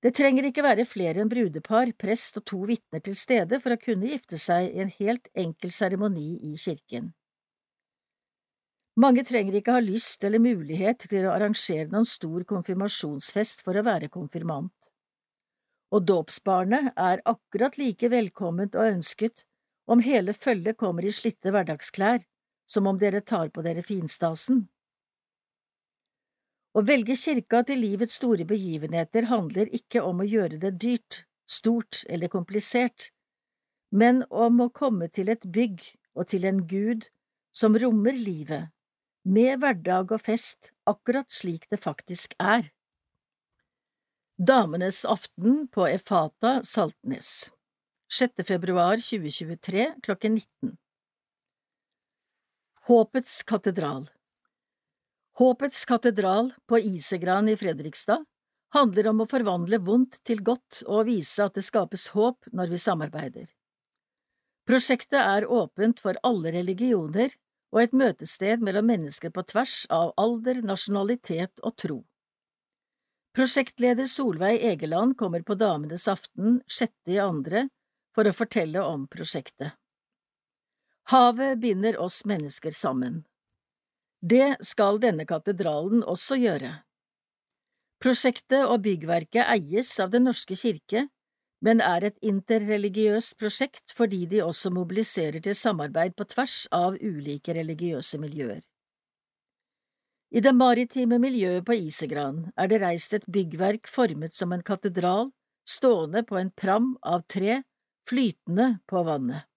Det 0.02 0.16
trenger 0.18 0.48
ikke 0.48 0.64
være 0.66 0.88
flere 0.90 1.22
enn 1.22 1.30
brudepar, 1.30 1.92
prest 2.00 2.40
og 2.40 2.46
to 2.50 2.62
vitner 2.70 3.04
til 3.06 3.18
stede 3.20 3.60
for 3.62 3.76
å 3.76 3.82
kunne 3.82 4.10
gifte 4.10 4.40
seg 4.42 4.72
i 4.72 4.82
en 4.82 4.94
helt 4.96 5.28
enkel 5.38 5.74
seremoni 5.76 6.40
i 6.48 6.56
kirken. 6.58 7.12
Mange 9.02 9.24
trenger 9.28 9.60
ikke 9.60 9.76
ha 9.76 9.84
lyst 9.84 10.24
eller 10.28 10.42
mulighet 10.42 11.06
til 11.12 11.28
å 11.28 11.36
arrangere 11.36 11.92
noen 11.92 12.08
stor 12.08 12.44
konfirmasjonsfest 12.48 13.64
for 13.68 13.78
å 13.78 13.86
være 13.88 14.10
konfirmant. 14.12 14.92
Og 15.92 16.04
dåpsbarnet 16.08 16.92
er 16.96 17.24
akkurat 17.28 17.78
like 17.80 18.10
velkomment 18.12 18.76
og 18.80 18.98
ønsket 18.98 19.46
om 19.92 20.04
hele 20.04 20.34
følget 20.34 20.80
kommer 20.80 21.06
i 21.06 21.14
slitte 21.14 21.52
hverdagsklær, 21.54 22.24
som 22.66 22.88
om 22.88 23.00
dere 23.00 23.22
tar 23.22 23.50
på 23.50 23.64
dere 23.66 23.84
finstasen. 23.86 24.66
Å 26.72 26.82
velge 26.88 27.18
kirka 27.20 27.66
til 27.68 27.82
livets 27.84 28.16
store 28.20 28.46
begivenheter 28.48 29.28
handler 29.28 29.72
ikke 29.76 30.04
om 30.08 30.22
å 30.24 30.28
gjøre 30.28 30.60
det 30.62 30.78
dyrt, 30.80 31.26
stort 31.44 32.06
eller 32.08 32.32
komplisert, 32.32 33.10
men 33.92 34.24
om 34.30 34.62
å 34.64 34.70
komme 34.72 35.10
til 35.12 35.34
et 35.34 35.44
bygg 35.44 35.84
og 36.16 36.30
til 36.32 36.48
en 36.48 36.64
Gud 36.68 37.10
som 37.52 37.76
rommer 37.76 38.16
livet, 38.16 38.70
med 39.28 39.60
hverdag 39.60 40.16
og 40.16 40.24
fest 40.24 40.72
akkurat 40.88 41.28
slik 41.32 41.68
det 41.70 41.82
faktisk 41.84 42.38
er. 42.40 42.72
Damenes 44.40 45.04
aften 45.06 45.68
på 45.70 45.86
Efata 45.92 46.62
Saltnes 46.66 47.52
6. 48.12 48.42
februar 48.48 48.98
2023 48.98 49.92
klokken 50.08 50.40
19 50.40 50.72
Håpets 52.92 53.44
katedral 53.44 54.10
Håpets 55.40 55.86
katedral 55.86 56.54
på 56.68 56.80
Isegran 56.80 57.50
i 57.50 57.54
Fredrikstad 57.56 58.26
handler 58.76 59.08
om 59.08 59.22
å 59.24 59.28
forvandle 59.32 59.78
vondt 59.80 60.18
til 60.28 60.42
godt 60.44 60.82
og 60.88 61.06
vise 61.08 61.46
at 61.46 61.56
det 61.56 61.64
skapes 61.64 62.10
håp 62.12 62.52
når 62.52 62.74
vi 62.74 62.82
samarbeider. 62.84 63.48
Prosjektet 64.68 65.22
er 65.22 65.48
åpent 65.48 66.04
for 66.04 66.20
alle 66.28 66.52
religioner 66.58 67.32
og 67.72 67.80
et 67.86 67.96
møtested 67.96 68.60
mellom 68.60 68.92
mennesker 68.92 69.32
på 69.32 69.48
tvers 69.54 69.86
av 69.88 70.12
alder, 70.20 70.60
nasjonalitet 70.60 71.64
og 71.64 71.78
tro. 71.80 72.00
Prosjektleder 73.32 74.12
Solveig 74.12 74.60
Egeland 74.74 75.16
kommer 75.16 75.48
på 75.48 75.56
Damenes 75.56 76.12
aften 76.12 76.60
sjette 76.68 77.16
i 77.16 77.24
andre 77.24 77.70
for 78.12 78.28
å 78.28 78.36
fortelle 78.36 78.84
om 78.84 79.08
prosjektet. 79.08 79.80
Havet 81.12 81.60
binder 81.60 81.98
oss 82.00 82.26
mennesker 82.26 82.72
sammen. 82.72 83.24
Det 84.22 84.56
skal 84.64 85.00
denne 85.04 85.26
katedralen 85.28 86.06
også 86.08 86.38
gjøre. 86.40 86.70
Prosjektet 88.00 88.64
og 88.64 88.86
byggverket 88.86 89.44
eies 89.44 89.92
av 90.00 90.14
Den 90.14 90.30
norske 90.30 90.56
kirke, 90.56 91.10
men 91.60 91.84
er 91.84 92.08
et 92.08 92.24
interreligiøst 92.24 93.36
prosjekt 93.44 93.92
fordi 93.98 94.22
de 94.32 94.40
også 94.46 94.72
mobiliserer 94.72 95.44
til 95.44 95.58
samarbeid 95.58 96.16
på 96.16 96.30
tvers 96.32 96.64
av 96.72 96.96
ulike 96.96 97.60
religiøse 97.60 98.22
miljøer. 98.24 98.64
I 100.32 100.40
det 100.40 100.56
maritime 100.56 101.20
miljøet 101.20 101.68
på 101.68 101.76
Isegran 101.76 102.46
er 102.56 102.72
det 102.72 102.84
reist 102.88 103.20
et 103.20 103.28
byggverk 103.28 103.92
formet 104.00 104.32
som 104.32 104.56
en 104.56 104.64
katedral, 104.64 105.34
stående 105.68 106.24
på 106.24 106.40
en 106.40 106.56
pram 106.56 106.94
av 107.04 107.28
tre, 107.28 107.66
flytende 108.08 108.78
på 108.88 109.04
vannet. 109.04 109.51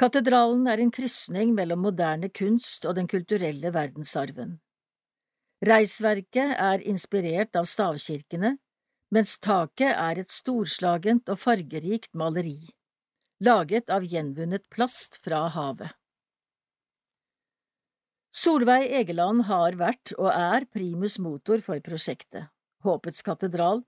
Katedralen 0.00 0.66
er 0.72 0.80
en 0.82 0.90
krysning 0.90 1.52
mellom 1.54 1.84
moderne 1.84 2.30
kunst 2.32 2.86
og 2.88 2.96
den 2.96 3.08
kulturelle 3.10 3.72
verdensarven. 3.74 4.56
Reisverket 5.62 6.56
er 6.58 6.82
inspirert 6.90 7.54
av 7.58 7.68
stavkirkene, 7.70 8.56
mens 9.14 9.36
taket 9.44 9.92
er 9.92 10.18
et 10.18 10.32
storslagent 10.32 11.28
og 11.30 11.38
fargerikt 11.38 12.10
maleri, 12.18 12.58
laget 13.44 13.92
av 13.92 14.06
gjenvunnet 14.08 14.64
plast 14.72 15.20
fra 15.22 15.44
havet. 15.54 15.92
Solveig 18.32 18.88
Egeland 18.96 19.44
har 19.44 19.76
vært 19.76 20.14
og 20.16 20.30
er 20.32 20.64
primus 20.72 21.18
motor 21.20 21.60
for 21.60 21.84
prosjektet, 21.84 22.48
Håpets 22.82 23.20
katedral, 23.22 23.84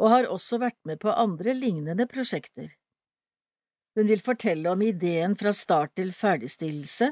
og 0.00 0.08
har 0.10 0.30
også 0.32 0.58
vært 0.58 0.80
med 0.88 0.98
på 1.04 1.12
andre 1.12 1.52
lignende 1.54 2.08
prosjekter. 2.10 2.72
Hun 3.94 4.08
vil 4.08 4.22
fortelle 4.24 4.70
om 4.72 4.82
ideen 4.82 5.34
fra 5.36 5.52
start 5.52 5.94
til 5.98 6.12
ferdigstillelse, 6.16 7.10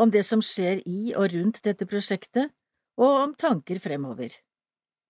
om 0.00 0.12
det 0.14 0.22
som 0.26 0.42
skjer 0.44 0.82
i 0.86 1.10
og 1.18 1.32
rundt 1.34 1.58
dette 1.66 1.86
prosjektet, 1.90 2.52
og 3.00 3.16
om 3.24 3.34
tanker 3.34 3.80
fremover. 3.82 4.36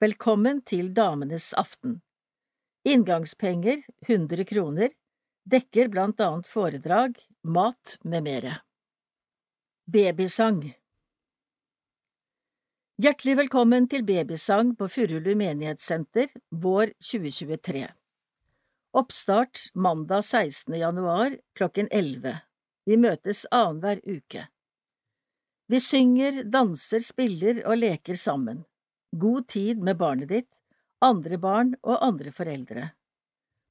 Velkommen 0.01 0.63
til 0.65 0.95
Damenes 0.97 1.53
aften. 1.61 2.01
Inngangspenger 2.89 3.83
100 4.09 4.47
kroner, 4.49 4.95
dekker 5.45 5.93
blant 5.93 6.21
annet 6.25 6.49
foredrag, 6.49 7.19
mat 7.45 7.99
med 8.05 8.25
mere. 8.25 8.57
Babysang 9.91 10.63
Hjertelig 13.01 13.37
velkommen 13.37 13.89
til 13.89 14.05
babysang 14.09 14.75
på 14.77 14.89
Furulu 14.89 15.35
menighetssenter 15.37 16.33
vår 16.65 16.95
2023. 17.01 17.89
Oppstart 18.93 19.59
mandag 19.75 20.25
16. 20.25 20.75
januar 20.75 21.39
klokken 21.55 21.89
11. 21.91 22.39
Vi 22.85 22.97
møtes 22.97 23.45
annenhver 23.51 24.01
uke. 24.03 24.49
Vi 25.71 25.79
synger, 25.81 26.41
danser, 26.43 26.99
spiller 26.99 27.61
og 27.71 27.79
leker 27.79 28.19
sammen. 28.19 28.65
God 29.15 29.47
tid 29.55 29.79
med 29.87 30.01
barnet 30.01 30.33
ditt, 30.33 30.59
andre 31.07 31.39
barn 31.39 31.77
og 31.85 32.03
andre 32.03 32.33
foreldre. 32.35 32.89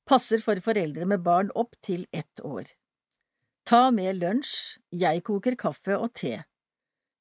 Passer 0.08 0.40
for 0.40 0.64
foreldre 0.64 1.04
med 1.04 1.20
barn 1.28 1.52
opp 1.52 1.76
til 1.84 2.08
ett 2.16 2.40
år. 2.40 2.72
Ta 3.68 3.90
med 3.92 4.22
lunsj, 4.24 4.80
jeg 5.04 5.26
koker 5.28 5.60
kaffe 5.60 6.00
og 6.00 6.14
te. 6.16 6.38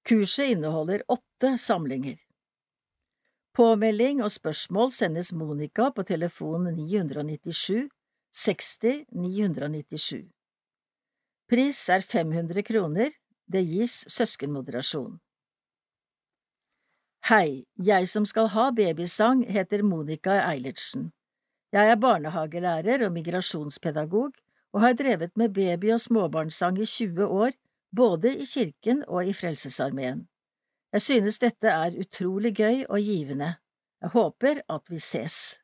Kurset 0.06 0.54
inneholder 0.54 1.02
åtte 1.10 1.56
samlinger. 1.58 2.14
Påmelding 3.56 4.22
og 4.22 4.30
spørsmål 4.30 4.90
sendes 4.94 5.32
Monica 5.32 5.90
på 5.90 6.02
telefon 6.02 6.68
997 6.74 7.88
60 8.32 9.06
997. 9.12 10.28
Pris 11.48 11.88
er 11.88 12.04
500 12.04 12.62
kroner, 12.62 13.10
det 13.52 13.64
gis 13.64 14.04
søskenmoderasjon. 14.12 15.16
Hei, 17.28 17.64
jeg 17.76 18.08
som 18.08 18.24
skal 18.28 18.50
ha 18.52 18.70
babysang, 18.72 19.42
heter 19.48 19.82
Monica 19.82 20.38
Eilertsen. 20.50 21.10
Jeg 21.72 21.90
er 21.92 22.00
barnehagelærer 22.00 23.04
og 23.06 23.12
migrasjonspedagog 23.12 24.32
og 24.72 24.80
har 24.80 24.92
drevet 24.92 25.36
med 25.36 25.52
baby- 25.54 25.92
og 25.92 26.00
småbarnssang 26.00 26.78
i 26.78 26.84
20 26.84 27.26
år, 27.26 27.50
både 27.96 28.32
i 28.38 28.44
kirken 28.44 29.04
og 29.08 29.28
i 29.28 29.32
Frelsesarmeen. 29.32 30.28
Jeg 30.88 31.04
synes 31.04 31.36
dette 31.42 31.68
er 31.68 31.96
utrolig 32.00 32.54
gøy 32.56 32.84
og 32.88 33.02
givende. 33.04 33.48
Jeg 34.00 34.12
håper 34.14 34.60
at 34.72 34.88
vi 34.88 35.00
ses. 35.02 35.58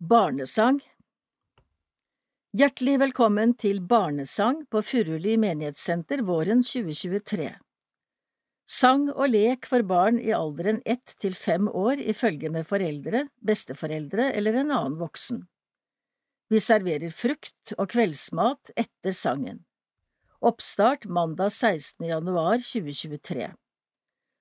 Barnesang 0.00 0.82
Hjertelig 2.52 2.98
velkommen 3.00 3.54
til 3.56 3.80
Barnesang 3.80 4.66
på 4.68 4.82
Furuli 4.84 5.38
menighetssenter 5.40 6.20
våren 6.26 6.60
2023. 6.66 7.48
Sang 8.68 9.08
og 9.14 9.32
lek 9.32 9.64
for 9.70 9.86
barn 9.86 10.20
i 10.20 10.34
alderen 10.36 10.82
ett 10.84 11.16
til 11.22 11.32
fem 11.38 11.64
år 11.68 12.02
i 12.02 12.12
følge 12.12 12.52
med 12.52 12.68
foreldre, 12.68 13.24
besteforeldre 13.40 14.28
eller 14.36 14.60
en 14.60 14.76
annen 14.76 15.00
voksen. 15.00 15.46
Vi 16.52 16.60
serverer 16.60 17.08
frukt 17.08 17.72
og 17.78 17.88
kveldsmat 17.94 18.74
etter 18.76 19.16
sangen. 19.16 19.64
Oppstart 20.42 21.04
mandag 21.04 21.50
16. 21.50 22.06
januar 22.06 22.56
2023 22.56 23.54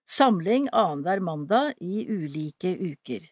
Samling 0.09 0.67
annenhver 0.71 1.19
mandag 1.19 1.73
i 1.77 2.05
ulike 2.07 2.69
uker. 2.77 3.25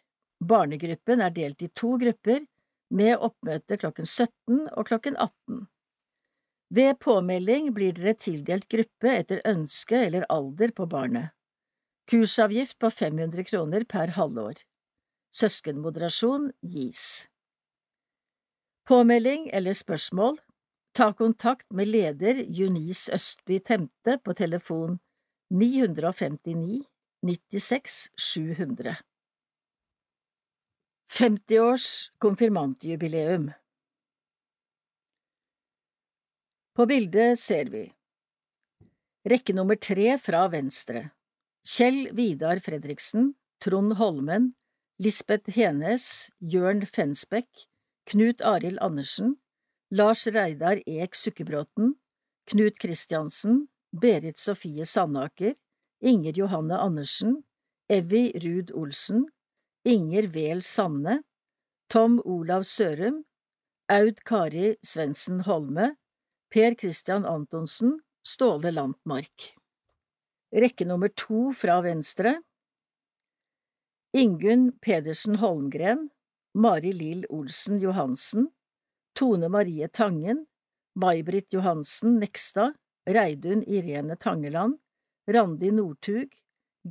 Barnegruppen 0.43 1.21
er 1.23 1.31
delt 1.31 1.61
i 1.63 1.69
to 1.71 1.93
grupper, 2.01 2.41
med 2.91 3.23
oppmøte 3.23 3.77
klokken 3.79 4.03
17 4.03 4.65
og 4.67 4.83
klokken 4.89 5.15
18. 5.15 5.61
Ved 6.75 6.99
påmelding 6.99 7.69
blir 7.77 7.95
dere 7.95 8.17
tildelt 8.19 8.67
gruppe 8.67 9.13
etter 9.13 9.39
ønske 9.47 10.01
eller 10.09 10.25
alder 10.27 10.73
på 10.75 10.89
barnet. 10.91 11.31
Kursavgift 12.11 12.75
på 12.83 12.91
500 12.91 13.47
kroner 13.47 13.87
per 13.87 14.11
halvår. 14.19 14.59
Søskenmoderasjon 15.31 16.51
gis. 16.75 17.29
Påmelding 18.91 19.47
eller 19.55 19.71
spørsmål 19.71 20.41
Ta 20.97 21.13
kontakt 21.13 21.73
med 21.73 21.87
leder 21.87 22.33
Junis 22.33 23.03
Østby 23.13 23.59
Temte 23.59 24.15
på 24.17 24.33
telefon 24.33 24.95
959 25.53 26.79
96 27.21 27.97
700. 28.17 28.95
50-års 31.19 32.09
konfirmantjubileum 32.17 33.51
På 36.73 36.89
bildet 36.89 37.37
ser 37.45 37.69
vi 37.77 37.85
Rekke 39.29 39.53
nummer 39.53 39.77
tre 39.77 40.17
fra 40.17 40.47
venstre 40.49 41.11
Kjell 41.77 42.07
Vidar 42.17 42.57
Fredriksen, 42.57 43.35
Trond 43.61 43.99
Holmen, 44.01 44.55
Lisbeth 44.97 45.59
Henes, 45.61 46.31
Jørn 46.41 46.87
Fensbekk, 46.89 47.67
Knut 48.09 48.41
Arild 48.41 48.81
Andersen, 48.81 49.37
Lars 49.91 50.27
Reidar 50.27 50.81
Ek 50.85 51.15
Sukkebråten, 51.15 51.95
Knut 52.45 52.77
Kristiansen, 52.79 53.69
Berit 53.93 54.37
Sofie 54.37 54.85
Sandaker, 54.85 55.53
Inger 56.01 56.33
Johanne 56.33 56.77
Andersen, 56.77 57.43
Evy 57.89 58.33
Ruud 58.35 58.71
Olsen, 58.71 59.27
Inger 59.85 60.33
Wehl 60.33 60.61
Sanne, 60.61 61.23
Tom 61.89 62.19
Olav 62.25 62.63
Sørum, 62.63 63.23
Aud 63.87 64.23
Kari 64.25 64.75
Svendsen 64.83 65.45
Holme, 65.45 65.95
Per 66.49 66.75
Christian 66.75 67.25
Antonsen, 67.25 68.01
Ståle 68.23 68.71
Lantmark. 68.71 69.53
Rekke 70.51 70.85
nummer 70.85 71.07
to 71.15 71.53
fra 71.55 71.79
venstre 71.81 72.41
Ingunn 74.13 74.71
Pedersen 74.81 75.39
Holmgren, 75.39 76.09
Mari 76.55 76.91
Lill 76.91 77.25
Olsen 77.29 77.79
Johansen, 77.79 78.49
Tone 79.17 79.49
Marie 79.49 79.87
Tangen, 79.87 80.45
May-Britt 80.93 81.53
Johansen 81.53 82.19
Nekstad, 82.19 82.73
Reidun 83.09 83.63
Irene 83.63 84.15
Tangeland, 84.15 84.77
Randi 85.27 85.71
Northug, 85.71 86.29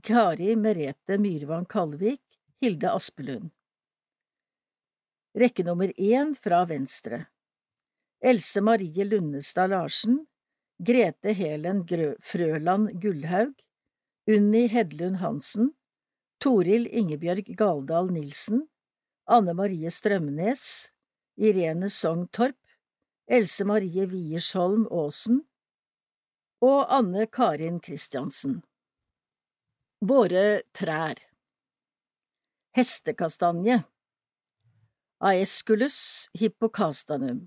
Kari 0.02 0.56
Merete 0.56 1.18
Myrvang 1.18 1.66
Kalvik, 1.66 2.20
Hilde 2.60 2.90
Aspelund. 2.90 3.50
Rekke 5.38 5.62
nummer 5.62 5.92
én 6.00 6.34
fra 6.34 6.64
venstre 6.64 7.26
Else 8.20 8.60
Marie 8.60 9.04
Lundestad 9.04 9.70
Larsen, 9.70 10.26
Grete 10.82 11.32
Helen 11.32 11.86
Frøland 12.20 12.90
Gullhaug, 13.02 13.54
Unni 14.26 14.66
Hedlund 14.66 15.16
Hansen, 15.16 15.70
Toril 16.40 16.88
Ingebjørg 16.90 17.54
Galdal 17.56 18.10
Nilsen, 18.10 18.66
Anne 19.26 19.54
Marie 19.54 19.90
Strømnes, 19.90 20.95
Irene 21.36 21.90
Sogn 21.90 22.28
Torp, 22.32 22.56
Else 23.28 23.64
Marie 23.64 24.06
Wiersholm 24.08 24.86
Aasen 24.90 25.42
og 26.64 26.86
Anne 26.88 27.26
Karin 27.26 27.80
Christiansen. 27.84 28.62
Våre 30.00 30.62
trær 30.76 31.20
Hestekastanje 32.76 33.82
Aesculus 35.20 36.30
hippocastanum. 36.36 37.46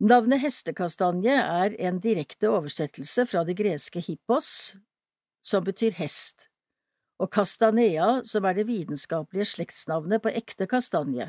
Navnet 0.00 0.40
hestekastanje 0.40 1.34
er 1.36 1.74
en 1.76 1.98
direkte 2.00 2.48
oversettelse 2.48 3.26
fra 3.28 3.44
det 3.44 3.58
greske 3.58 4.00
hippos, 4.00 4.78
som 5.44 5.64
betyr 5.64 5.92
hest, 6.00 6.48
og 7.20 7.28
castanea, 7.36 8.22
som 8.24 8.48
er 8.48 8.56
det 8.56 8.64
vitenskapelige 8.68 9.50
slektsnavnet 9.52 10.24
på 10.24 10.32
ekte 10.32 10.64
kastanje, 10.68 11.28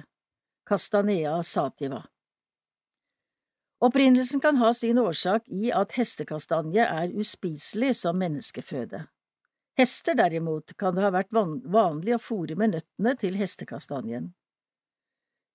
castanea 0.71 1.43
sativa. 1.43 2.05
Opprinnelsen 3.83 4.39
kan 4.39 4.57
ha 4.57 4.73
sin 4.73 4.97
årsak 4.97 5.49
i 5.49 5.71
at 5.75 5.97
hestekastanje 5.97 6.85
er 6.85 7.15
uspiselig 7.19 7.95
som 7.99 8.19
menneskeføde. 8.21 9.01
Hester, 9.75 10.15
derimot, 10.15 10.71
kan 10.79 10.95
det 10.95 11.03
ha 11.03 11.09
vært 11.11 11.33
vanlig 11.33 12.13
å 12.15 12.21
fòre 12.23 12.55
med 12.55 12.77
nøttene 12.77 13.13
til 13.19 13.35
hestekastanjen. 13.41 14.29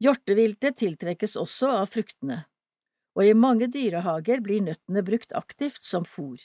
Hjorteviltet 0.05 0.77
tiltrekkes 0.83 1.39
også 1.41 1.71
av 1.79 1.89
fruktene, 1.95 2.43
og 3.17 3.25
i 3.25 3.33
mange 3.47 3.71
dyrehager 3.73 4.43
blir 4.45 4.67
nøttene 4.67 5.05
brukt 5.07 5.33
aktivt 5.39 5.81
som 5.81 6.05
fôr. 6.05 6.43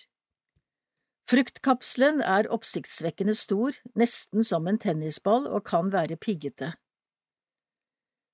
Fruktkapselen 1.27 2.23
er 2.23 2.47
oppsiktsvekkende 2.55 3.35
stor, 3.35 3.75
nesten 3.99 4.47
som 4.47 4.71
en 4.71 4.79
tennisball, 4.79 5.49
og 5.51 5.67
kan 5.67 5.91
være 5.91 6.15
piggete. 6.15 6.71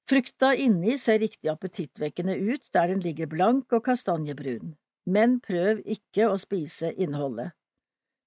Frukta 0.07 0.53
inni 0.55 0.95
ser 0.95 1.19
riktig 1.19 1.49
appetittvekkende 1.51 2.37
ut 2.39 2.69
der 2.71 2.93
den 2.93 3.01
ligger 3.03 3.27
blank 3.27 3.73
og 3.75 3.83
kastanjebrun, 3.89 4.69
men 5.03 5.33
prøv 5.43 5.81
ikke 5.83 6.29
å 6.31 6.37
spise 6.39 6.93
innholdet. 6.95 7.51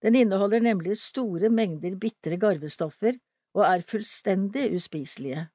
Den 0.04 0.18
inneholder 0.20 0.60
nemlig 0.64 0.98
store 1.00 1.48
mengder 1.52 1.96
bitre 2.00 2.36
garvestoffer 2.40 3.16
og 3.56 3.64
er 3.64 3.84
fullstendig 3.84 4.68
uspiselige. 4.76 5.46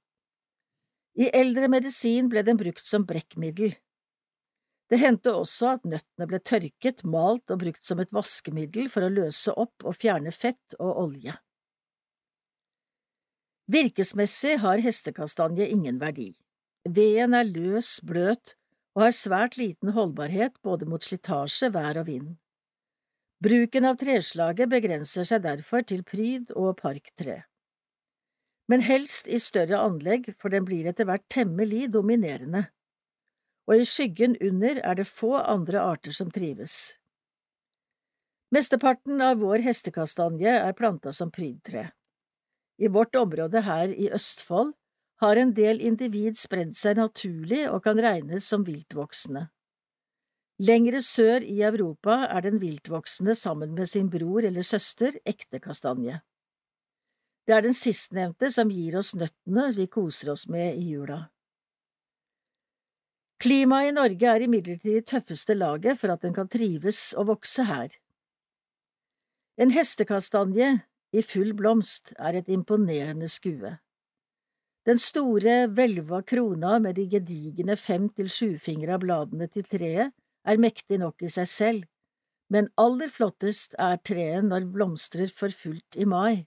I 1.15 1.29
eldre 1.29 1.69
medisin 1.71 2.27
ble 2.29 2.41
den 2.43 2.57
brukt 2.57 2.83
som 2.83 3.05
brekkmiddel. 3.07 3.77
Det 4.89 4.99
hendte 5.01 5.33
også 5.33 5.75
at 5.77 5.85
nøttene 5.89 6.27
ble 6.29 6.41
tørket, 6.41 7.05
malt 7.05 7.53
og 7.53 7.61
brukt 7.61 7.85
som 7.85 8.01
et 8.01 8.13
vaskemiddel 8.13 8.89
for 8.93 9.05
å 9.05 9.13
løse 9.13 9.53
opp 9.53 9.85
og 9.85 9.97
fjerne 9.97 10.33
fett 10.33 10.77
og 10.79 11.05
olje. 11.05 11.37
Virkesmessig 13.71 14.59
har 14.61 14.83
hestekastanje 14.83 15.67
ingen 15.73 15.97
verdi. 16.01 16.33
Veden 16.85 17.33
er 17.33 17.49
løs, 17.49 17.97
bløt 18.05 18.53
og 18.95 19.07
har 19.07 19.15
svært 19.17 19.57
liten 19.57 19.95
holdbarhet 19.95 20.53
både 20.63 20.85
mot 20.85 21.03
slitasje, 21.03 21.71
vær 21.73 21.97
og 22.03 22.07
vind. 22.11 22.35
Bruken 23.43 23.89
av 23.89 23.97
treslaget 23.99 24.69
begrenser 24.71 25.25
seg 25.27 25.43
derfor 25.43 25.83
til 25.83 26.05
pryd 26.05 26.53
og 26.55 26.77
parktre 26.79 27.43
men 28.67 28.81
helst 28.85 29.27
i 29.29 29.39
større 29.41 29.79
anlegg, 29.81 30.31
for 30.39 30.53
den 30.53 30.65
blir 30.65 30.87
etter 30.89 31.07
hvert 31.09 31.25
temmelig 31.31 31.89
dominerende, 31.93 32.65
og 33.69 33.81
i 33.81 33.87
skyggen 33.89 34.37
under 34.41 34.81
er 34.81 34.97
det 34.97 35.07
få 35.09 35.35
andre 35.37 35.81
arter 35.81 36.15
som 36.15 36.31
trives. 36.33 36.97
Mesteparten 38.53 39.21
av 39.25 39.41
vår 39.41 39.65
hestekastanje 39.65 40.51
er 40.53 40.77
planta 40.77 41.11
som 41.13 41.31
prydtre. 41.33 41.89
I 42.77 42.87
vårt 42.91 43.15
område 43.15 43.61
her 43.63 43.87
i 43.87 44.09
Østfold 44.13 44.73
har 45.23 45.39
en 45.39 45.53
del 45.55 45.79
individ 45.81 46.35
spredd 46.37 46.75
seg 46.75 46.97
naturlig 46.99 47.63
og 47.69 47.83
kan 47.85 47.99
regnes 48.03 48.47
som 48.51 48.65
viltvoksne. 48.67 49.47
Lengre 50.63 51.01
sør 51.03 51.43
i 51.43 51.61
Europa 51.67 52.21
er 52.31 52.45
den 52.45 52.61
viltvoksne 52.61 53.35
sammen 53.35 53.73
med 53.75 53.89
sin 53.91 54.09
bror 54.11 54.43
eller 54.47 54.63
søster 54.63 55.15
ekte 55.27 55.59
kastanje. 55.59 56.21
Det 57.45 57.55
er 57.55 57.65
den 57.67 57.75
sistnevnte 57.77 58.49
som 58.51 58.71
gir 58.71 58.95
oss 58.99 59.13
nøttene 59.19 59.67
vi 59.75 59.87
koser 59.91 60.31
oss 60.33 60.47
med 60.49 60.79
i 60.79 60.95
jula. 60.95 61.25
Klimaet 63.43 63.91
i 63.91 63.95
Norge 63.95 64.31
er 64.31 64.45
imidlertid 64.47 64.95
i 64.97 65.03
tøffeste 65.05 65.53
laget 65.53 65.99
for 65.99 66.15
at 66.15 66.23
den 66.23 66.33
kan 66.33 66.47
trives 66.49 67.11
og 67.19 67.27
vokse 67.35 67.67
her. 67.67 67.91
En 69.59 69.71
hestekastanje 69.75 70.71
i 71.15 71.23
full 71.23 71.53
blomst 71.57 72.13
er 72.19 72.37
et 72.39 72.51
imponerende 72.51 73.29
skue. 73.31 73.77
Den 74.85 74.99
store, 75.01 75.65
hvelva 75.73 76.21
krona 76.27 76.77
med 76.79 76.99
de 76.99 77.07
gedigne 77.09 77.77
fem 77.79 78.09
til 78.13 78.29
sjufingra 78.29 78.99
bladene 79.01 79.47
til 79.49 79.65
treet 79.65 80.13
er 80.45 80.61
mektig 80.61 80.99
nok 81.01 81.25
i 81.25 81.31
seg 81.31 81.49
selv, 81.49 81.85
men 82.53 82.69
aller 82.77 83.09
flottest 83.09 83.73
er 83.81 83.97
treet 84.05 84.45
når 84.45 84.67
blomstrer 84.75 85.31
for 85.33 85.49
fullt 85.49 85.97
i 85.97 86.05
mai. 86.05 86.45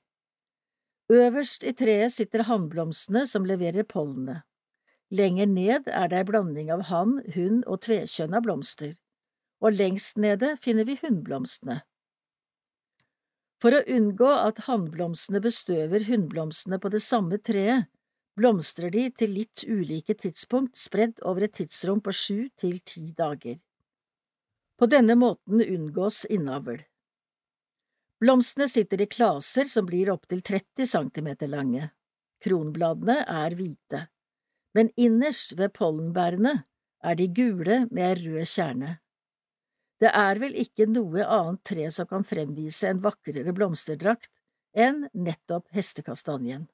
Øverst 1.11 1.65
i 1.67 1.73
treet 1.73 2.13
sitter 2.15 2.45
hannblomstene 2.47 3.25
som 3.27 3.49
leverer 3.49 3.89
pollenet. 3.89 4.45
Lenger 5.11 5.49
ned 5.49 5.89
er 5.89 6.11
det 6.13 6.19
ei 6.21 6.29
blanding 6.29 6.71
av 6.71 6.85
hann, 6.93 7.19
hund 7.35 7.63
og 7.65 7.81
tvekjønna 7.87 8.43
blomster, 8.45 8.93
og 9.65 9.73
lengst 9.81 10.21
nede 10.21 10.53
finner 10.61 10.85
vi 10.85 10.99
hunnblomstene. 11.01 11.81
For 13.59 13.75
å 13.75 13.83
unngå 13.91 14.29
at 14.31 14.61
hannblomstene 14.69 15.41
bestøver 15.43 16.05
hunnblomstene 16.07 16.79
på 16.79 16.91
det 16.95 17.01
samme 17.03 17.41
treet, 17.43 17.89
blomstrer 18.39 18.93
de 18.95 19.09
til 19.11 19.33
litt 19.35 19.65
ulike 19.67 20.15
tidspunkt 20.15 20.79
spredd 20.79 21.19
over 21.27 21.49
et 21.49 21.57
tidsrom 21.59 21.99
på 22.05 22.15
sju 22.15 22.37
til 22.61 22.79
ti 22.87 23.09
dager. 23.19 23.59
På 24.79 24.87
denne 24.87 25.17
måten 25.19 25.59
unngås 25.65 26.23
innavl. 26.31 26.79
Blomstene 28.23 28.69
sitter 28.71 29.03
i 29.03 29.11
klaser 29.11 29.67
som 29.71 29.87
blir 29.87 30.11
opptil 30.15 30.43
30 30.43 30.87
cm 30.87 31.29
lange. 31.51 31.91
Kronbladene 32.43 33.25
er 33.27 33.59
hvite, 33.59 34.05
men 34.79 34.93
innerst 34.95 35.57
ved 35.59 35.75
pollenbærene 35.75 36.55
er 37.03 37.19
de 37.19 37.27
gule 37.35 37.85
med 37.91 38.23
rød 38.23 38.47
kjerne. 38.47 38.99
Det 39.99 40.11
er 40.15 40.39
vel 40.39 40.55
ikke 40.59 40.87
noe 40.87 41.25
annet 41.27 41.63
tre 41.67 41.89
som 41.91 42.07
kan 42.11 42.27
fremvise 42.27 42.91
en 42.91 43.01
vakrere 43.03 43.55
blomsterdrakt 43.55 44.31
enn 44.79 45.09
nettopp 45.13 45.67
hestekastanjen. 45.75 46.69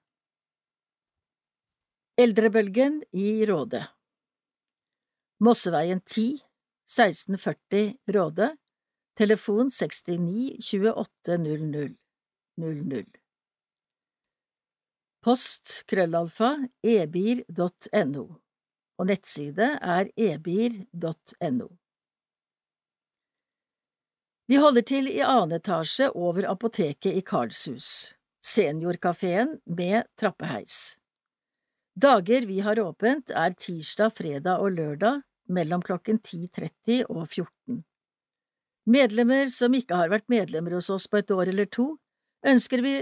Eldrebølgen 2.21 3.01
i 3.17 3.43
Råde 3.49 3.81
Mosseveien 5.43 5.99
10, 6.05 6.39
1640 6.87 7.97
Råde 8.15 8.53
Telefon 9.19 9.71
69 9.71 10.61
28 10.61 11.39
00 11.43 11.89
00 12.61 13.05
Post 15.25 15.81
krøllalfa 15.91 16.53
ebir.no 16.85 18.25
og 18.95 19.09
nettside 19.11 19.73
er 19.83 20.11
ebir.no. 20.15 21.69
Vi 24.47 24.57
holder 24.61 24.85
til 24.85 25.07
i 25.09 25.23
annen 25.25 25.57
etasje 25.57 26.11
over 26.13 26.45
apoteket 26.51 27.17
i 27.17 27.23
Karlshus, 27.25 28.13
seniorkafeen 28.45 29.55
med 29.65 30.05
trappeheis. 30.21 30.99
Dager 31.97 32.45
vi 32.45 32.59
har 32.61 32.81
åpent 32.83 33.33
er 33.33 33.55
tirsdag, 33.57 34.13
fredag 34.13 34.61
og 34.61 34.75
lørdag 34.77 35.23
mellom 35.49 35.81
klokken 35.87 36.19
10.30 36.21 37.07
og 37.09 37.23
14. 37.25 37.81
Medlemmer 38.85 39.49
som 39.49 39.73
ikke 39.73 39.97
har 39.97 40.13
vært 40.13 40.29
medlemmer 40.29 40.77
hos 40.77 40.91
oss 40.93 41.07
på 41.09 41.23
et 41.23 41.33
år 41.33 41.49
eller 41.55 41.71
to, 41.73 41.95
ønsker 42.45 42.85
vi 42.85 42.95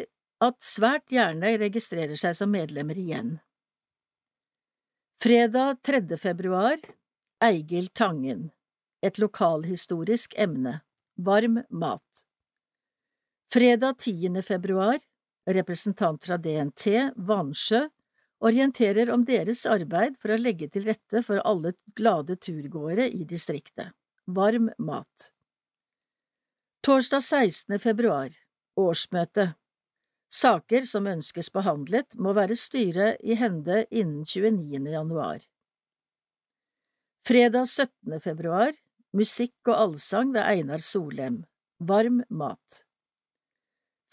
at 0.43 0.59
svært 0.63 1.11
gjerne 1.11 1.57
registrerer 1.59 2.15
seg 2.19 2.39
som 2.39 2.55
medlemmer 2.55 2.99
igjen. 2.99 3.35
Fredag 5.23 5.83
3. 5.83 6.05
februar 6.23 6.79
Eigil 7.43 7.91
Tangen 7.99 8.51
Et 9.03 9.19
lokalhistorisk 9.19 10.39
emne 10.39 10.79
Varm 11.15 11.63
mat 11.71 12.25
Fredag 13.53 13.99
10. 13.99 14.43
februar 14.43 14.99
Representant 15.47 16.25
fra 16.25 16.39
DNT, 16.39 16.87
Vansjø, 17.17 17.89
orienterer 18.41 19.11
om 19.11 19.25
deres 19.27 19.67
arbeid 19.67 20.17
for 20.23 20.33
å 20.33 20.39
legge 20.41 20.71
til 20.73 20.87
rette 20.87 21.21
for 21.27 21.43
alle 21.45 21.75
glade 21.99 22.37
turgåere 22.41 23.09
i 23.11 23.27
distriktet. 23.29 23.93
Varm 24.25 24.71
mat 24.79 25.33
Torsdag 26.87 27.21
16. 27.21 27.79
februar 27.83 28.31
Årsmøte 28.81 29.51
Saker 30.33 30.87
som 30.89 31.11
ønskes 31.11 31.53
behandlet, 31.53 32.17
må 32.17 32.33
være 32.33 32.57
styret 32.57 33.21
i 33.21 33.37
hende 33.37 33.83
innen 33.91 34.25
29. 34.25 34.81
januar. 34.95 35.45
Fredag 37.27 37.69
17. 37.69 38.17
februar 38.25 38.73
Musikk 39.13 39.69
og 39.69 39.77
allsang 39.77 40.31
ved 40.33 40.41
Einar 40.41 40.81
Solem. 40.81 41.43
Varm 41.85 42.23
mat. 42.31 42.85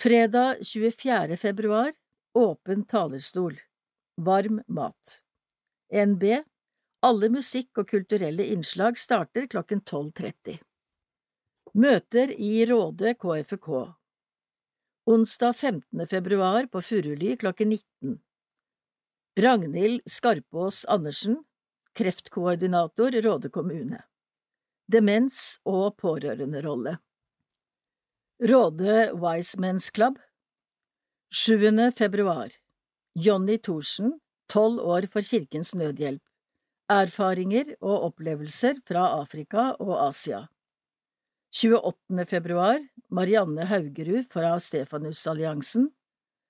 Fredag 0.02 0.60
24. 0.68 1.38
februar. 1.38 1.94
Åpen 2.36 2.84
talerstol. 2.84 3.56
Varm 4.18 4.60
mat. 4.68 5.22
NB 5.94 6.24
Alle 7.02 7.30
musikk- 7.32 7.80
og 7.80 7.88
kulturelle 7.88 8.44
innslag 8.52 9.00
starter 9.00 9.48
klokken 9.48 9.82
12.30 9.82 10.60
Møter 11.80 12.34
i 12.36 12.66
Råde 12.68 13.16
KFK 13.16 13.70
Onsdag 15.10 15.56
15. 15.56 16.08
februar 16.08 16.68
på 16.68 16.82
Furuly 16.82 17.38
klokken 17.40 17.70
19 17.70 18.20
Ragnhild 19.40 20.02
Skarpås 20.06 20.84
Andersen, 20.86 21.40
kreftkoordinator 21.96 23.22
Råde 23.24 23.50
kommune 23.50 24.04
Demens 24.90 25.60
og 25.70 26.00
pårørenderolle. 26.02 26.96
Råde 28.42 29.12
Wise 29.14 29.60
Men's 29.62 29.92
Club. 29.94 30.18
7. 31.30 31.92
februar. 31.94 32.56
Jonny 33.14 33.60
Thorsen, 33.62 34.16
tolv 34.50 34.82
år 34.82 35.06
for 35.14 35.22
Kirkens 35.22 35.76
Nødhjelp. 35.78 36.24
Erfaringer 36.90 37.76
og 37.82 38.08
opplevelser 38.08 38.82
fra 38.88 39.06
Afrika 39.20 39.68
og 39.78 39.94
Asia. 40.08 40.48
28. 41.54 42.26
februar. 42.26 42.82
Marianne 43.14 43.70
Haugerud 43.70 44.26
fra 44.34 44.58
Stefanusalliansen. 44.58 45.92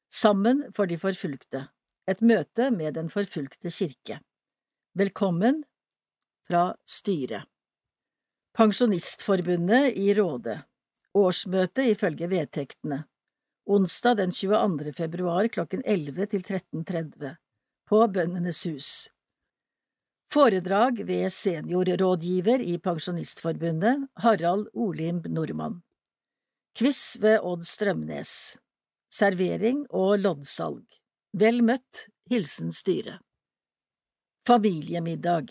Sammen 0.07 0.63
for 0.71 0.87
de 0.87 0.95
forfulgte. 0.97 1.67
Et 2.07 2.21
møte 2.21 2.71
med 2.71 2.95
Den 2.95 3.11
forfulgte 3.11 3.67
kirke. 3.67 4.23
Velkommen 4.95 5.65
fra 6.47 6.69
styret 6.87 7.49
Pensjonistforbundet 8.57 9.97
i 9.97 10.13
Råde 10.17 10.55
Årsmøte 11.13 11.85
ifølge 11.91 12.27
vedtektene 12.31 13.03
Onsdag 13.69 14.17
den 14.17 14.33
22. 14.33 14.93
februar 14.97 15.47
klokken 15.53 15.83
11 15.85 16.25
til 16.33 16.41
13.30 16.41 17.35
På 17.89 18.01
Bøndenes 18.09 18.63
hus 18.65 18.89
Foredrag 20.33 21.03
ved 21.05 21.29
seniorrådgiver 21.33 22.61
i 22.61 22.75
Pensjonistforbundet, 22.77 24.03
Harald 24.21 24.67
Olimb 24.77 25.25
Nordmann. 25.25 25.79
Quiz 26.77 27.17
ved 27.21 27.39
Odd 27.41 27.65
Strømnes. 27.65 28.59
Servering 29.09 29.87
og 29.89 30.19
loddsalg. 30.21 30.85
Vel 31.33 31.63
møtt, 31.65 32.05
hilsen 32.29 32.69
styret. 32.69 33.17
Familiemiddag 34.45 35.49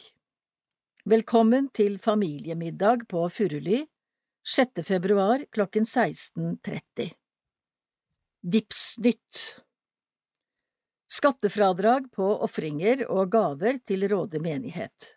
Velkommen 1.08 1.70
til 1.72 1.94
familiemiddag 1.98 3.06
på 3.08 3.22
Furuly 3.32 3.78
6. 4.44 4.82
februar 4.84 5.40
klokken 5.56 5.86
16.30 5.88 7.06
Vipsnytt 8.42 9.38
Skattefradrag 11.08 12.10
på 12.12 12.26
ofringer 12.44 13.06
og 13.06 13.30
gaver 13.32 13.78
til 13.88 14.04
Råde 14.12 14.42
menighet 14.44 15.08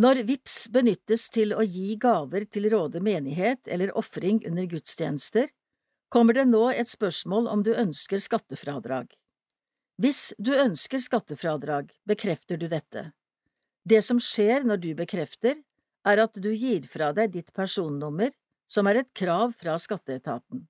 Når 0.00 0.22
VIPS 0.32 0.56
benyttes 0.78 1.28
til 1.36 1.52
å 1.52 1.68
gi 1.68 1.98
gaver 2.00 2.48
til 2.48 2.70
Råde 2.72 3.04
menighet 3.04 3.68
eller 3.68 3.92
ofring 4.00 4.40
under 4.48 4.64
gudstjenester, 4.64 5.52
kommer 6.08 6.40
det 6.40 6.48
nå 6.48 6.70
et 6.72 6.88
spørsmål 6.88 7.52
om 7.52 7.68
du 7.68 7.74
ønsker 7.76 8.24
skattefradrag. 8.30 9.12
Hvis 10.00 10.32
du 10.40 10.54
ønsker 10.56 11.04
skattefradrag, 11.04 11.92
bekrefter 12.08 12.56
du 12.56 12.70
dette. 12.72 13.10
Det 13.88 14.00
som 14.04 14.18
skjer 14.20 14.66
når 14.68 14.80
du 14.82 14.90
bekrefter, 14.98 15.60
er 16.08 16.20
at 16.20 16.34
du 16.36 16.50
gir 16.52 16.84
fra 16.90 17.12
deg 17.16 17.32
ditt 17.36 17.54
personnummer, 17.56 18.34
som 18.68 18.88
er 18.90 19.00
et 19.00 19.10
krav 19.16 19.54
fra 19.56 19.78
skatteetaten. 19.80 20.66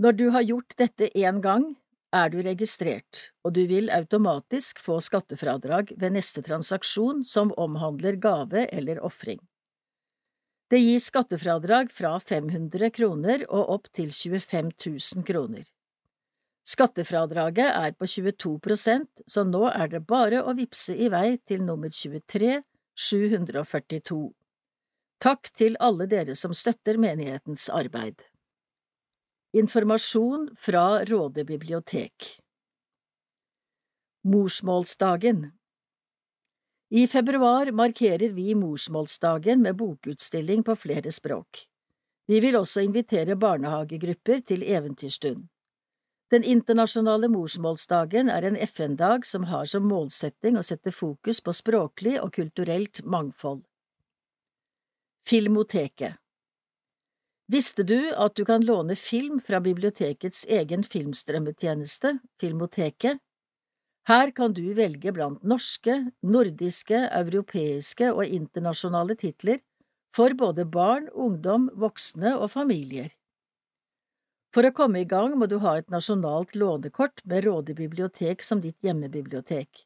Når 0.00 0.16
du 0.16 0.28
har 0.32 0.46
gjort 0.46 0.76
dette 0.78 1.10
én 1.18 1.42
gang, 1.44 1.74
er 2.14 2.30
du 2.32 2.38
registrert, 2.40 3.32
og 3.44 3.52
du 3.58 3.66
vil 3.68 3.90
automatisk 3.92 4.80
få 4.80 5.00
skattefradrag 5.04 5.92
ved 6.00 6.14
neste 6.16 6.40
transaksjon 6.46 7.24
som 7.26 7.52
omhandler 7.60 8.16
gave 8.16 8.64
eller 8.72 9.02
ofring. 9.04 9.42
Det 10.72 10.80
gis 10.80 11.08
skattefradrag 11.10 11.92
fra 11.92 12.14
500 12.20 12.92
kroner 12.94 13.44
og 13.48 13.74
opp 13.76 13.92
til 13.92 14.12
25 14.12 14.72
000 14.86 15.28
kroner. 15.28 15.66
Skattefradraget 16.68 17.70
er 17.72 17.94
på 17.96 18.06
22 18.06 18.58
prosent, 18.60 19.22
så 19.26 19.44
nå 19.48 19.62
er 19.70 19.88
det 19.88 20.02
bare 20.04 20.42
å 20.44 20.52
vippse 20.58 20.92
i 20.92 21.08
vei 21.08 21.38
til 21.48 21.62
nummer 21.64 21.88
23 21.88 22.58
742. 22.98 24.18
Takk 25.24 25.48
til 25.56 25.78
alle 25.80 26.06
dere 26.10 26.36
som 26.36 26.52
støtter 26.52 27.00
menighetens 27.00 27.70
arbeid. 27.72 28.20
Informasjon 29.56 30.50
fra 30.60 31.00
Råde 31.08 31.46
bibliotek 31.48 32.34
Morsmålsdagen 34.28 35.46
I 36.92 37.06
februar 37.08 37.72
markerer 37.72 38.34
vi 38.36 38.52
morsmålsdagen 38.54 39.64
med 39.64 39.80
bokutstilling 39.80 40.66
på 40.68 40.76
flere 40.76 41.12
språk. 41.16 41.64
Vi 42.28 42.42
vil 42.44 42.60
også 42.60 42.84
invitere 42.84 43.40
barnehagegrupper 43.40 44.44
til 44.44 44.68
eventyrstund. 44.68 45.48
Den 46.28 46.44
internasjonale 46.44 47.28
morsmålsdagen 47.32 48.28
er 48.28 48.44
en 48.44 48.56
FN-dag 48.56 49.24
som 49.26 49.46
har 49.48 49.64
som 49.64 49.86
målsetting 49.88 50.58
å 50.60 50.64
sette 50.66 50.92
fokus 50.92 51.40
på 51.40 51.54
språklig 51.56 52.18
og 52.20 52.34
kulturelt 52.36 53.00
mangfold. 53.04 53.62
Filmoteket 55.28 56.20
Visste 57.48 57.84
du 57.88 58.12
at 58.12 58.36
du 58.36 58.44
kan 58.44 58.60
låne 58.60 58.92
film 58.96 59.40
fra 59.40 59.60
bibliotekets 59.64 60.44
egen 60.52 60.84
filmstrømmetjeneste, 60.84 62.18
Filmoteket? 62.40 63.22
Her 64.08 64.32
kan 64.36 64.52
du 64.56 64.66
velge 64.76 65.12
blant 65.16 65.40
norske, 65.44 65.96
nordiske, 66.20 67.00
europeiske 67.08 68.12
og 68.12 68.24
internasjonale 68.24 69.16
titler 69.20 69.60
for 70.16 70.36
både 70.36 70.64
barn, 70.68 71.08
ungdom, 71.12 71.70
voksne 71.76 72.34
og 72.36 72.50
familier. 72.52 73.12
For 74.54 74.64
å 74.64 74.72
komme 74.72 75.02
i 75.02 75.08
gang 75.08 75.34
må 75.38 75.46
du 75.46 75.58
ha 75.62 75.76
et 75.78 75.90
nasjonalt 75.92 76.54
lånekort 76.56 77.20
med 77.28 77.44
Råde 77.44 77.74
bibliotek 77.76 78.42
som 78.42 78.62
ditt 78.64 78.80
hjemmebibliotek. 78.84 79.84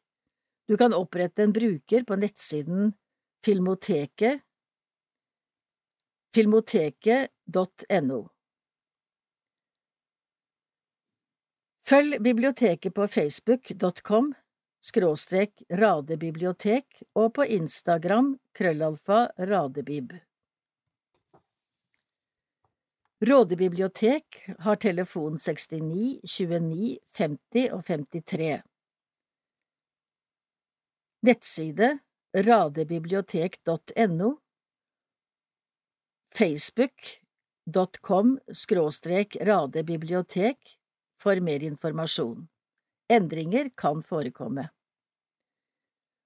Du 0.70 0.77
kan 0.79 0.94
opprette 0.94 1.42
en 1.42 1.55
bruker 1.55 2.07
på 2.07 2.16
nettsiden 2.16 2.92
Filmoteket 3.42 4.44
filmoteket.no. 6.33 8.20
Følg 11.83 12.22
biblioteket 12.22 12.94
på 12.94 13.07
facebook.com 13.11 14.31
skråstrek 14.83 15.64
radebibliotek 15.70 17.02
og 17.19 17.35
på 17.37 17.46
Instagram 17.58 18.37
krøllalfa 18.56 19.27
radebib. 19.50 20.15
Råde 23.23 23.56
bibliotek 23.56 24.46
har 24.58 24.77
telefon 24.77 25.38
69 25.38 26.20
29 26.25 26.98
50 27.16 27.70
og 27.70 27.85
53. 27.87 28.62
Nettside 31.23 31.98
radebibliotek.no 32.35 34.33
facebook.com 36.35 38.38
skråstrek 38.52 39.37
radebibliotek 39.40 40.58
for 41.23 41.40
mer 41.40 41.62
informasjon. 41.62 42.48
Endringer 43.06 43.70
kan 43.79 44.02
forekomme. 44.02 44.66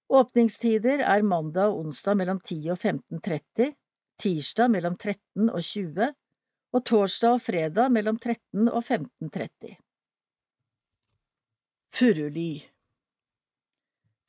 Åpningstider 0.09 1.05
er 1.05 1.23
mandag 1.23 1.75
og 1.75 1.79
onsdag 1.85 2.17
mellom 2.25 2.41
10 2.41 2.71
og 2.73 2.79
15.30, 2.81 3.75
tirsdag 4.17 4.71
mellom 4.71 4.97
13 4.97 5.51
og 5.51 5.61
20 5.61 6.15
og 6.75 6.85
torsdag 6.89 7.37
og 7.37 7.43
fredag 7.43 7.93
mellom 7.93 8.19
13 8.19 8.69
og 8.69 8.83
15.30. 8.83 9.77
Furuly 11.97 12.51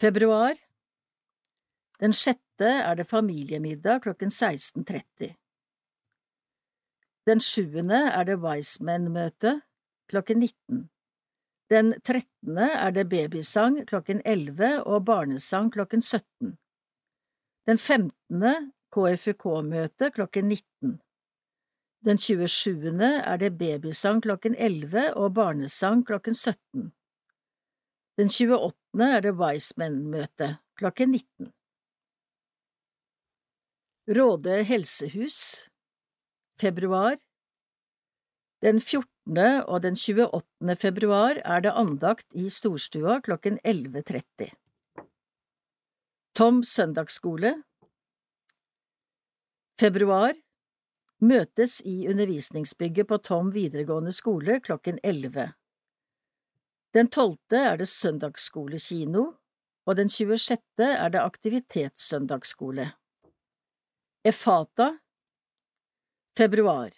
Februar 0.02 0.54
Den 2.00 2.14
sjette 2.14 2.70
er 2.70 2.96
det 3.00 3.08
familiemiddag 3.10 4.04
klokken 4.06 4.30
16.30. 4.30 5.34
Den 7.28 7.42
sjuende 7.44 8.04
er 8.14 8.24
det 8.30 8.38
Wiseman-møte 8.44 9.58
klokken 10.08 10.40
19. 10.40 10.86
Den 11.70 11.92
trettende 12.08 12.70
er 12.72 12.94
det 12.96 13.10
babysang 13.12 13.82
klokken 13.90 14.22
11 14.24 14.86
og 14.86 15.06
barnesang 15.06 15.72
klokken 15.74 16.02
17. 16.02 16.56
Den 17.68 17.78
femtende 17.78 18.54
KFUK-møte 18.96 20.12
klokken 20.16 20.48
19. 20.48 21.02
Den 22.08 22.18
27. 22.18 23.03
er 23.03 23.38
det 23.38 23.58
babysang 23.60 24.22
klokken 24.24 24.53
11 24.55 25.10
og 25.20 25.34
barnesang 25.36 26.05
klokken 26.08 26.36
17. 26.36 26.93
Den 28.16 28.32
28. 28.32 29.08
er 29.08 29.26
det 29.26 29.34
Wiseman-møte 29.36 30.47
klokken 30.80 31.12
19. 31.12 31.51
Råde 34.08 34.64
helsehus 34.64 35.68
Februar 36.62 37.20
Den 38.64 38.80
14. 38.80 39.68
og 39.68 39.84
den 39.84 39.99
28. 39.99 40.80
februar 40.80 41.43
er 41.43 41.60
det 41.60 41.76
andakt 41.76 42.28
i 42.32 42.47
storstua 42.47 43.20
klokken 43.20 43.60
11.30. 43.68 44.55
Tom 46.39 46.64
søndagsskole 46.64 47.58
Februar 49.80 50.47
Møtes 51.18 51.80
i 51.82 52.07
undervisningsbygget 52.11 53.07
på 53.09 53.18
Tom 53.26 53.47
videregående 53.53 54.11
skole 54.13 54.59
klokken 54.61 54.99
11. 55.03 55.47
Den 56.93 57.09
tolvte 57.09 57.57
er 57.72 57.80
det 57.80 57.88
søndagsskolekino, 57.89 59.24
og 59.88 59.97
den 59.97 60.09
26. 60.13 60.61
er 60.86 61.09
det 61.09 61.24
aktivitetssøndagsskole. 61.24 62.91
Efata 64.24 64.91
Februar 66.38 66.93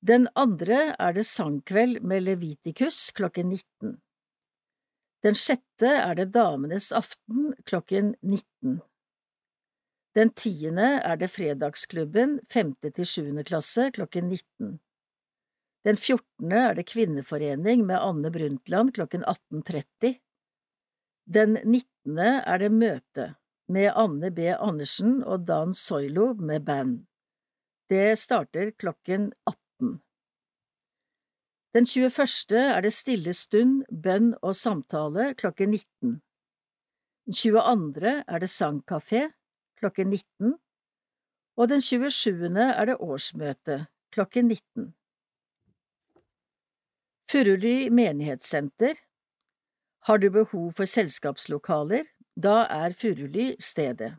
Den 0.00 0.28
andre 0.34 0.96
er 0.96 1.12
det 1.12 1.26
sangkveld 1.28 2.00
med 2.00 2.24
Levitikus 2.24 3.10
klokken 3.12 3.52
19. 3.52 4.00
Den 5.26 5.36
sjette 5.36 5.92
er 5.92 6.14
det 6.16 6.30
Damenes 6.32 6.88
aften 6.92 7.52
klokken 7.68 8.14
19. 8.22 8.80
Den 10.16 10.30
tiende 10.32 10.96
er 11.04 11.18
det 11.20 11.28
Fredagsklubben 11.28 12.38
femte 12.48 12.88
til 12.96 13.08
sjuende 13.08 13.42
klasse 13.44 13.90
klokken 13.92 14.30
19. 14.30 14.78
Den 15.84 15.98
fjortende 16.00 16.62
er 16.70 16.78
det 16.78 16.86
Kvinneforening 16.88 17.84
med 17.86 18.00
Anne 18.00 18.30
Brundtland 18.32 18.94
klokken 18.96 19.26
18.30. 19.28 20.16
Den 21.28 21.58
nittende 21.68 22.30
er 22.46 22.62
det 22.62 22.72
Møte 22.72 23.28
med 23.68 23.92
Anne 23.92 24.32
B. 24.32 24.48
Andersen 24.56 25.20
og 25.22 25.44
Dan 25.46 25.74
Soilo 25.74 26.32
med 26.34 26.64
band. 26.64 26.98
Det 27.90 28.16
starter 28.18 28.72
klokken 28.72 29.32
18. 29.46 30.00
Den 31.76 31.84
21. 31.84 32.56
er 32.56 32.80
det 32.80 32.92
Stille 32.96 33.34
stund, 33.36 33.82
bønn 33.90 34.32
og 34.40 34.56
samtale 34.56 35.34
klokken 35.34 35.76
19. 35.76 36.20
Den 37.26 37.36
22. 37.36 38.22
er 38.26 38.38
det 38.38 38.48
Sangkafé 38.48 39.26
klokken 39.80 40.10
19. 40.10 40.54
Og 41.56 41.68
den 41.68 41.80
27. 41.80 42.48
er 42.60 42.84
det 42.88 42.96
årsmøte 43.00 43.86
klokken 44.12 44.48
19. 44.48 44.92
Furuly 47.30 47.88
menighetssenter 47.88 48.94
Har 50.06 50.18
du 50.18 50.30
behov 50.30 50.70
for 50.72 50.86
selskapslokaler, 50.86 52.04
da 52.36 52.62
er 52.70 52.92
Furuly 52.94 53.56
stedet. 53.58 54.12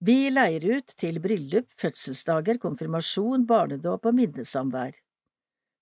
Vi 0.00 0.30
leier 0.30 0.64
ut 0.78 0.94
til 0.98 1.20
bryllup, 1.22 1.70
fødselsdager, 1.78 2.58
konfirmasjon, 2.62 3.46
barnedåp 3.46 4.06
og 4.06 4.14
minnesamvær. 4.14 4.94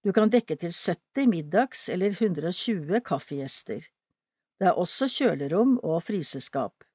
Du 0.05 0.13
kan 0.13 0.31
dekke 0.31 0.57
til 0.57 0.73
70 0.73 1.27
middags- 1.27 1.89
eller 1.93 2.15
120 2.15 3.01
kaffegjester. 3.05 3.89
Det 4.61 4.69
er 4.71 4.79
også 4.79 5.09
kjølerom 5.11 5.79
og 5.83 6.03
fryseskap. 6.07 6.86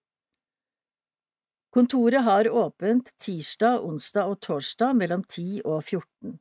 Kontoret 1.72 2.22
har 2.22 2.50
åpent 2.50 3.18
tirsdag, 3.18 3.86
onsdag 3.86 4.28
og 4.28 4.42
torsdag 4.44 4.96
mellom 5.00 5.22
10 5.24 5.62
og 5.64 5.78
14. 5.86 6.34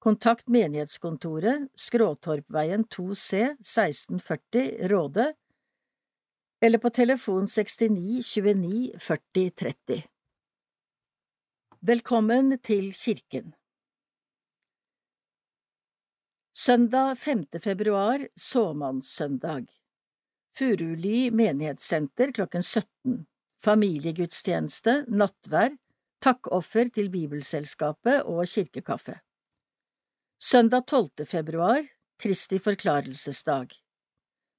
Kontakt 0.00 0.48
menighetskontoret, 0.48 1.66
Skråtorpveien 1.76 2.86
2C 2.88 3.42
1640 3.60 4.88
Råde, 4.88 5.26
eller 6.64 6.80
på 6.80 6.92
telefon 6.96 7.44
69 7.46 8.22
29 8.24 8.94
40 9.04 9.50
30. 9.50 10.00
Velkommen 11.84 12.56
til 12.64 12.88
kirken. 12.96 13.52
Søndag 16.56 17.18
5. 17.18 17.44
februar, 17.60 18.28
såmannssøndag. 18.34 19.68
Furuly 20.56 21.30
menighetssenter 21.30 22.32
klokken 22.32 22.62
17. 22.62 23.26
Familiegudstjeneste, 23.64 25.06
nattvær, 25.08 25.72
takkoffer 26.20 26.90
til 26.92 27.06
Bibelselskapet 27.08 28.26
og 28.28 28.44
kirkekaffe. 28.50 29.14
Søndag 30.36 30.84
12. 30.90 31.24
februar, 31.24 31.80
Kristi 32.20 32.58
forklarelsesdag. 32.60 33.72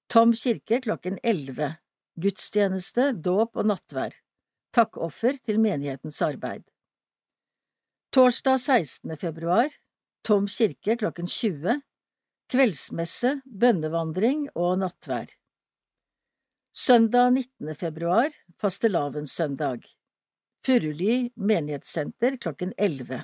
Tom 0.09 0.33
kirke 0.33 0.81
klokken 0.81 1.19
11. 1.23 1.75
Gudstjeneste, 2.17 3.11
dåp 3.13 3.61
og 3.61 3.69
nattvær. 3.69 4.17
Takkoffer 4.73 5.37
til 5.37 5.61
menighetens 5.61 6.21
arbeid. 6.25 6.65
Torsdag 8.09 8.57
16. 8.59 9.17
februar, 9.21 9.69
Tom 10.25 10.49
kirke 10.49 10.97
klokken 10.97 11.29
20. 11.29 11.81
Kveldsmesse, 12.49 13.37
bønnevandring 13.45 14.47
og 14.55 14.79
nattvær. 14.81 15.29
Søndag 16.75 17.31
19. 17.31 17.75
februar, 17.75 18.33
fastelavnssøndag. 18.61 19.85
Furuly 20.65 21.29
menighetssenter 21.35 22.35
klokken 22.37 22.73
11 22.77 23.23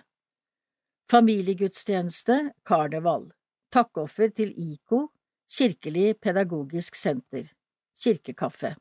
familiegudstjeneste, 1.11 2.37
karneval, 2.63 3.27
takkoffer 3.73 4.31
til 4.31 4.53
IKO, 4.55 5.09
Kirkelig 5.51 6.15
pedagogisk 6.23 6.95
senter, 6.95 7.43
kirkekaffe. 7.99 8.77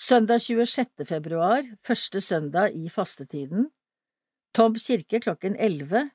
Søndag 0.00 0.40
26. 0.40 1.04
februar, 1.04 1.60
første 1.84 2.20
søndag 2.20 2.72
i 2.72 2.88
fastetiden, 2.88 3.68
Tom 4.56 4.80
kirke 4.80 5.20
klokken 5.20 5.60
11, 5.60 6.06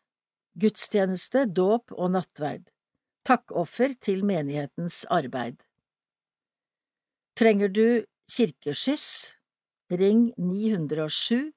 gudstjeneste, 0.57 1.45
dåp 1.45 1.93
og 1.93 2.15
nattverd, 2.17 2.72
takkoffer 3.30 3.93
til 4.01 4.26
menighetens 4.26 5.03
arbeid. 5.05 5.61
Trenger 7.41 7.69
du 7.73 8.05
kirkeskyss? 8.29 9.33
Ring 9.89 10.27
907 10.37 11.47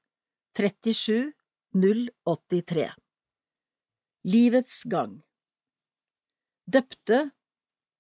37 0.57 1.33
083. 2.25 2.87
Livets 4.25 4.79
gang 4.89 5.19
Døpte 6.65 7.19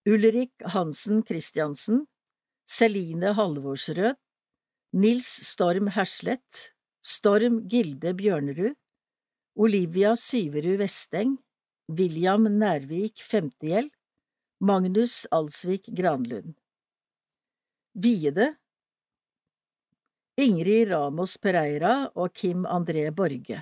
Ulrik 0.08 0.64
Hansen 0.72 1.20
Christiansen 1.28 2.06
Celine 2.64 3.34
Halvorsrød 3.36 4.16
Nils 4.96 5.28
Storm 5.50 5.92
Herslett 5.92 6.64
Storm 7.04 7.68
Gilde 7.68 8.16
Bjørnerud 8.16 8.80
Olivia 9.60 10.16
Syverud 10.16 10.80
Vesteng 10.80 11.36
William 11.92 12.48
Nærvik 12.48 13.20
Femtegjeld 13.20 13.92
Magnus 14.72 15.26
Alsvik 15.28 15.92
Granlund 15.92 16.56
Viede 17.96 18.56
Ingrid 20.36 20.88
Ramos 20.90 21.36
Pereira 21.38 22.08
og 22.18 22.32
Kim 22.34 22.64
André 22.66 23.04
Borge. 23.14 23.60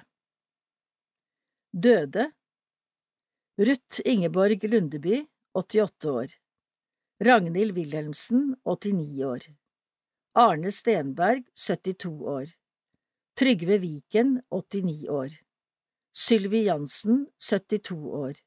Døde 1.73 2.31
Ruth 3.61 4.01
Ingeborg 4.09 4.65
Lundeby, 4.65 5.19
88 5.53 6.09
år. 6.09 6.33
Ragnhild 7.21 7.77
Wilhelmsen, 7.77 8.57
89 8.65 9.21
år. 9.25 9.47
Arne 10.33 10.73
Stenberg, 10.73 11.45
72 11.53 12.25
år. 12.25 12.57
Trygve 13.37 13.79
Viken, 13.85 14.41
89 14.49 15.09
år. 15.13 15.29
Sylvi 16.17 16.65
Jansen, 16.71 17.27
72 17.37 18.01
år. 18.25 18.41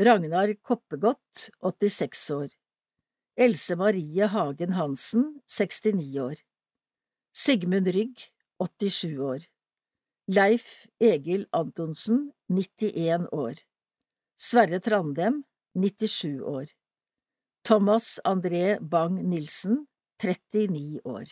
Ragnar 0.00 0.56
Koppegodt, 0.62 1.50
86 1.60 2.30
år 2.30 2.61
Else 3.36 3.76
Marie 3.76 4.26
Hagen 4.26 4.72
Hansen, 4.72 5.40
69 5.46 6.20
år. 6.20 6.34
Sigmund 7.32 7.86
Rygg, 7.86 8.18
87 8.58 9.18
år. 9.18 9.40
Leif 10.28 10.86
Egil 11.00 11.46
Antonsen, 11.52 12.32
91 12.48 13.28
år. 13.32 13.54
Sverre 14.36 14.80
Trandem, 14.80 15.44
97 15.74 16.42
år. 16.42 16.66
Thomas 17.64 18.20
André 18.24 18.78
Bang-Nilsen, 18.80 19.86
39 20.18 21.00
år 21.04 21.24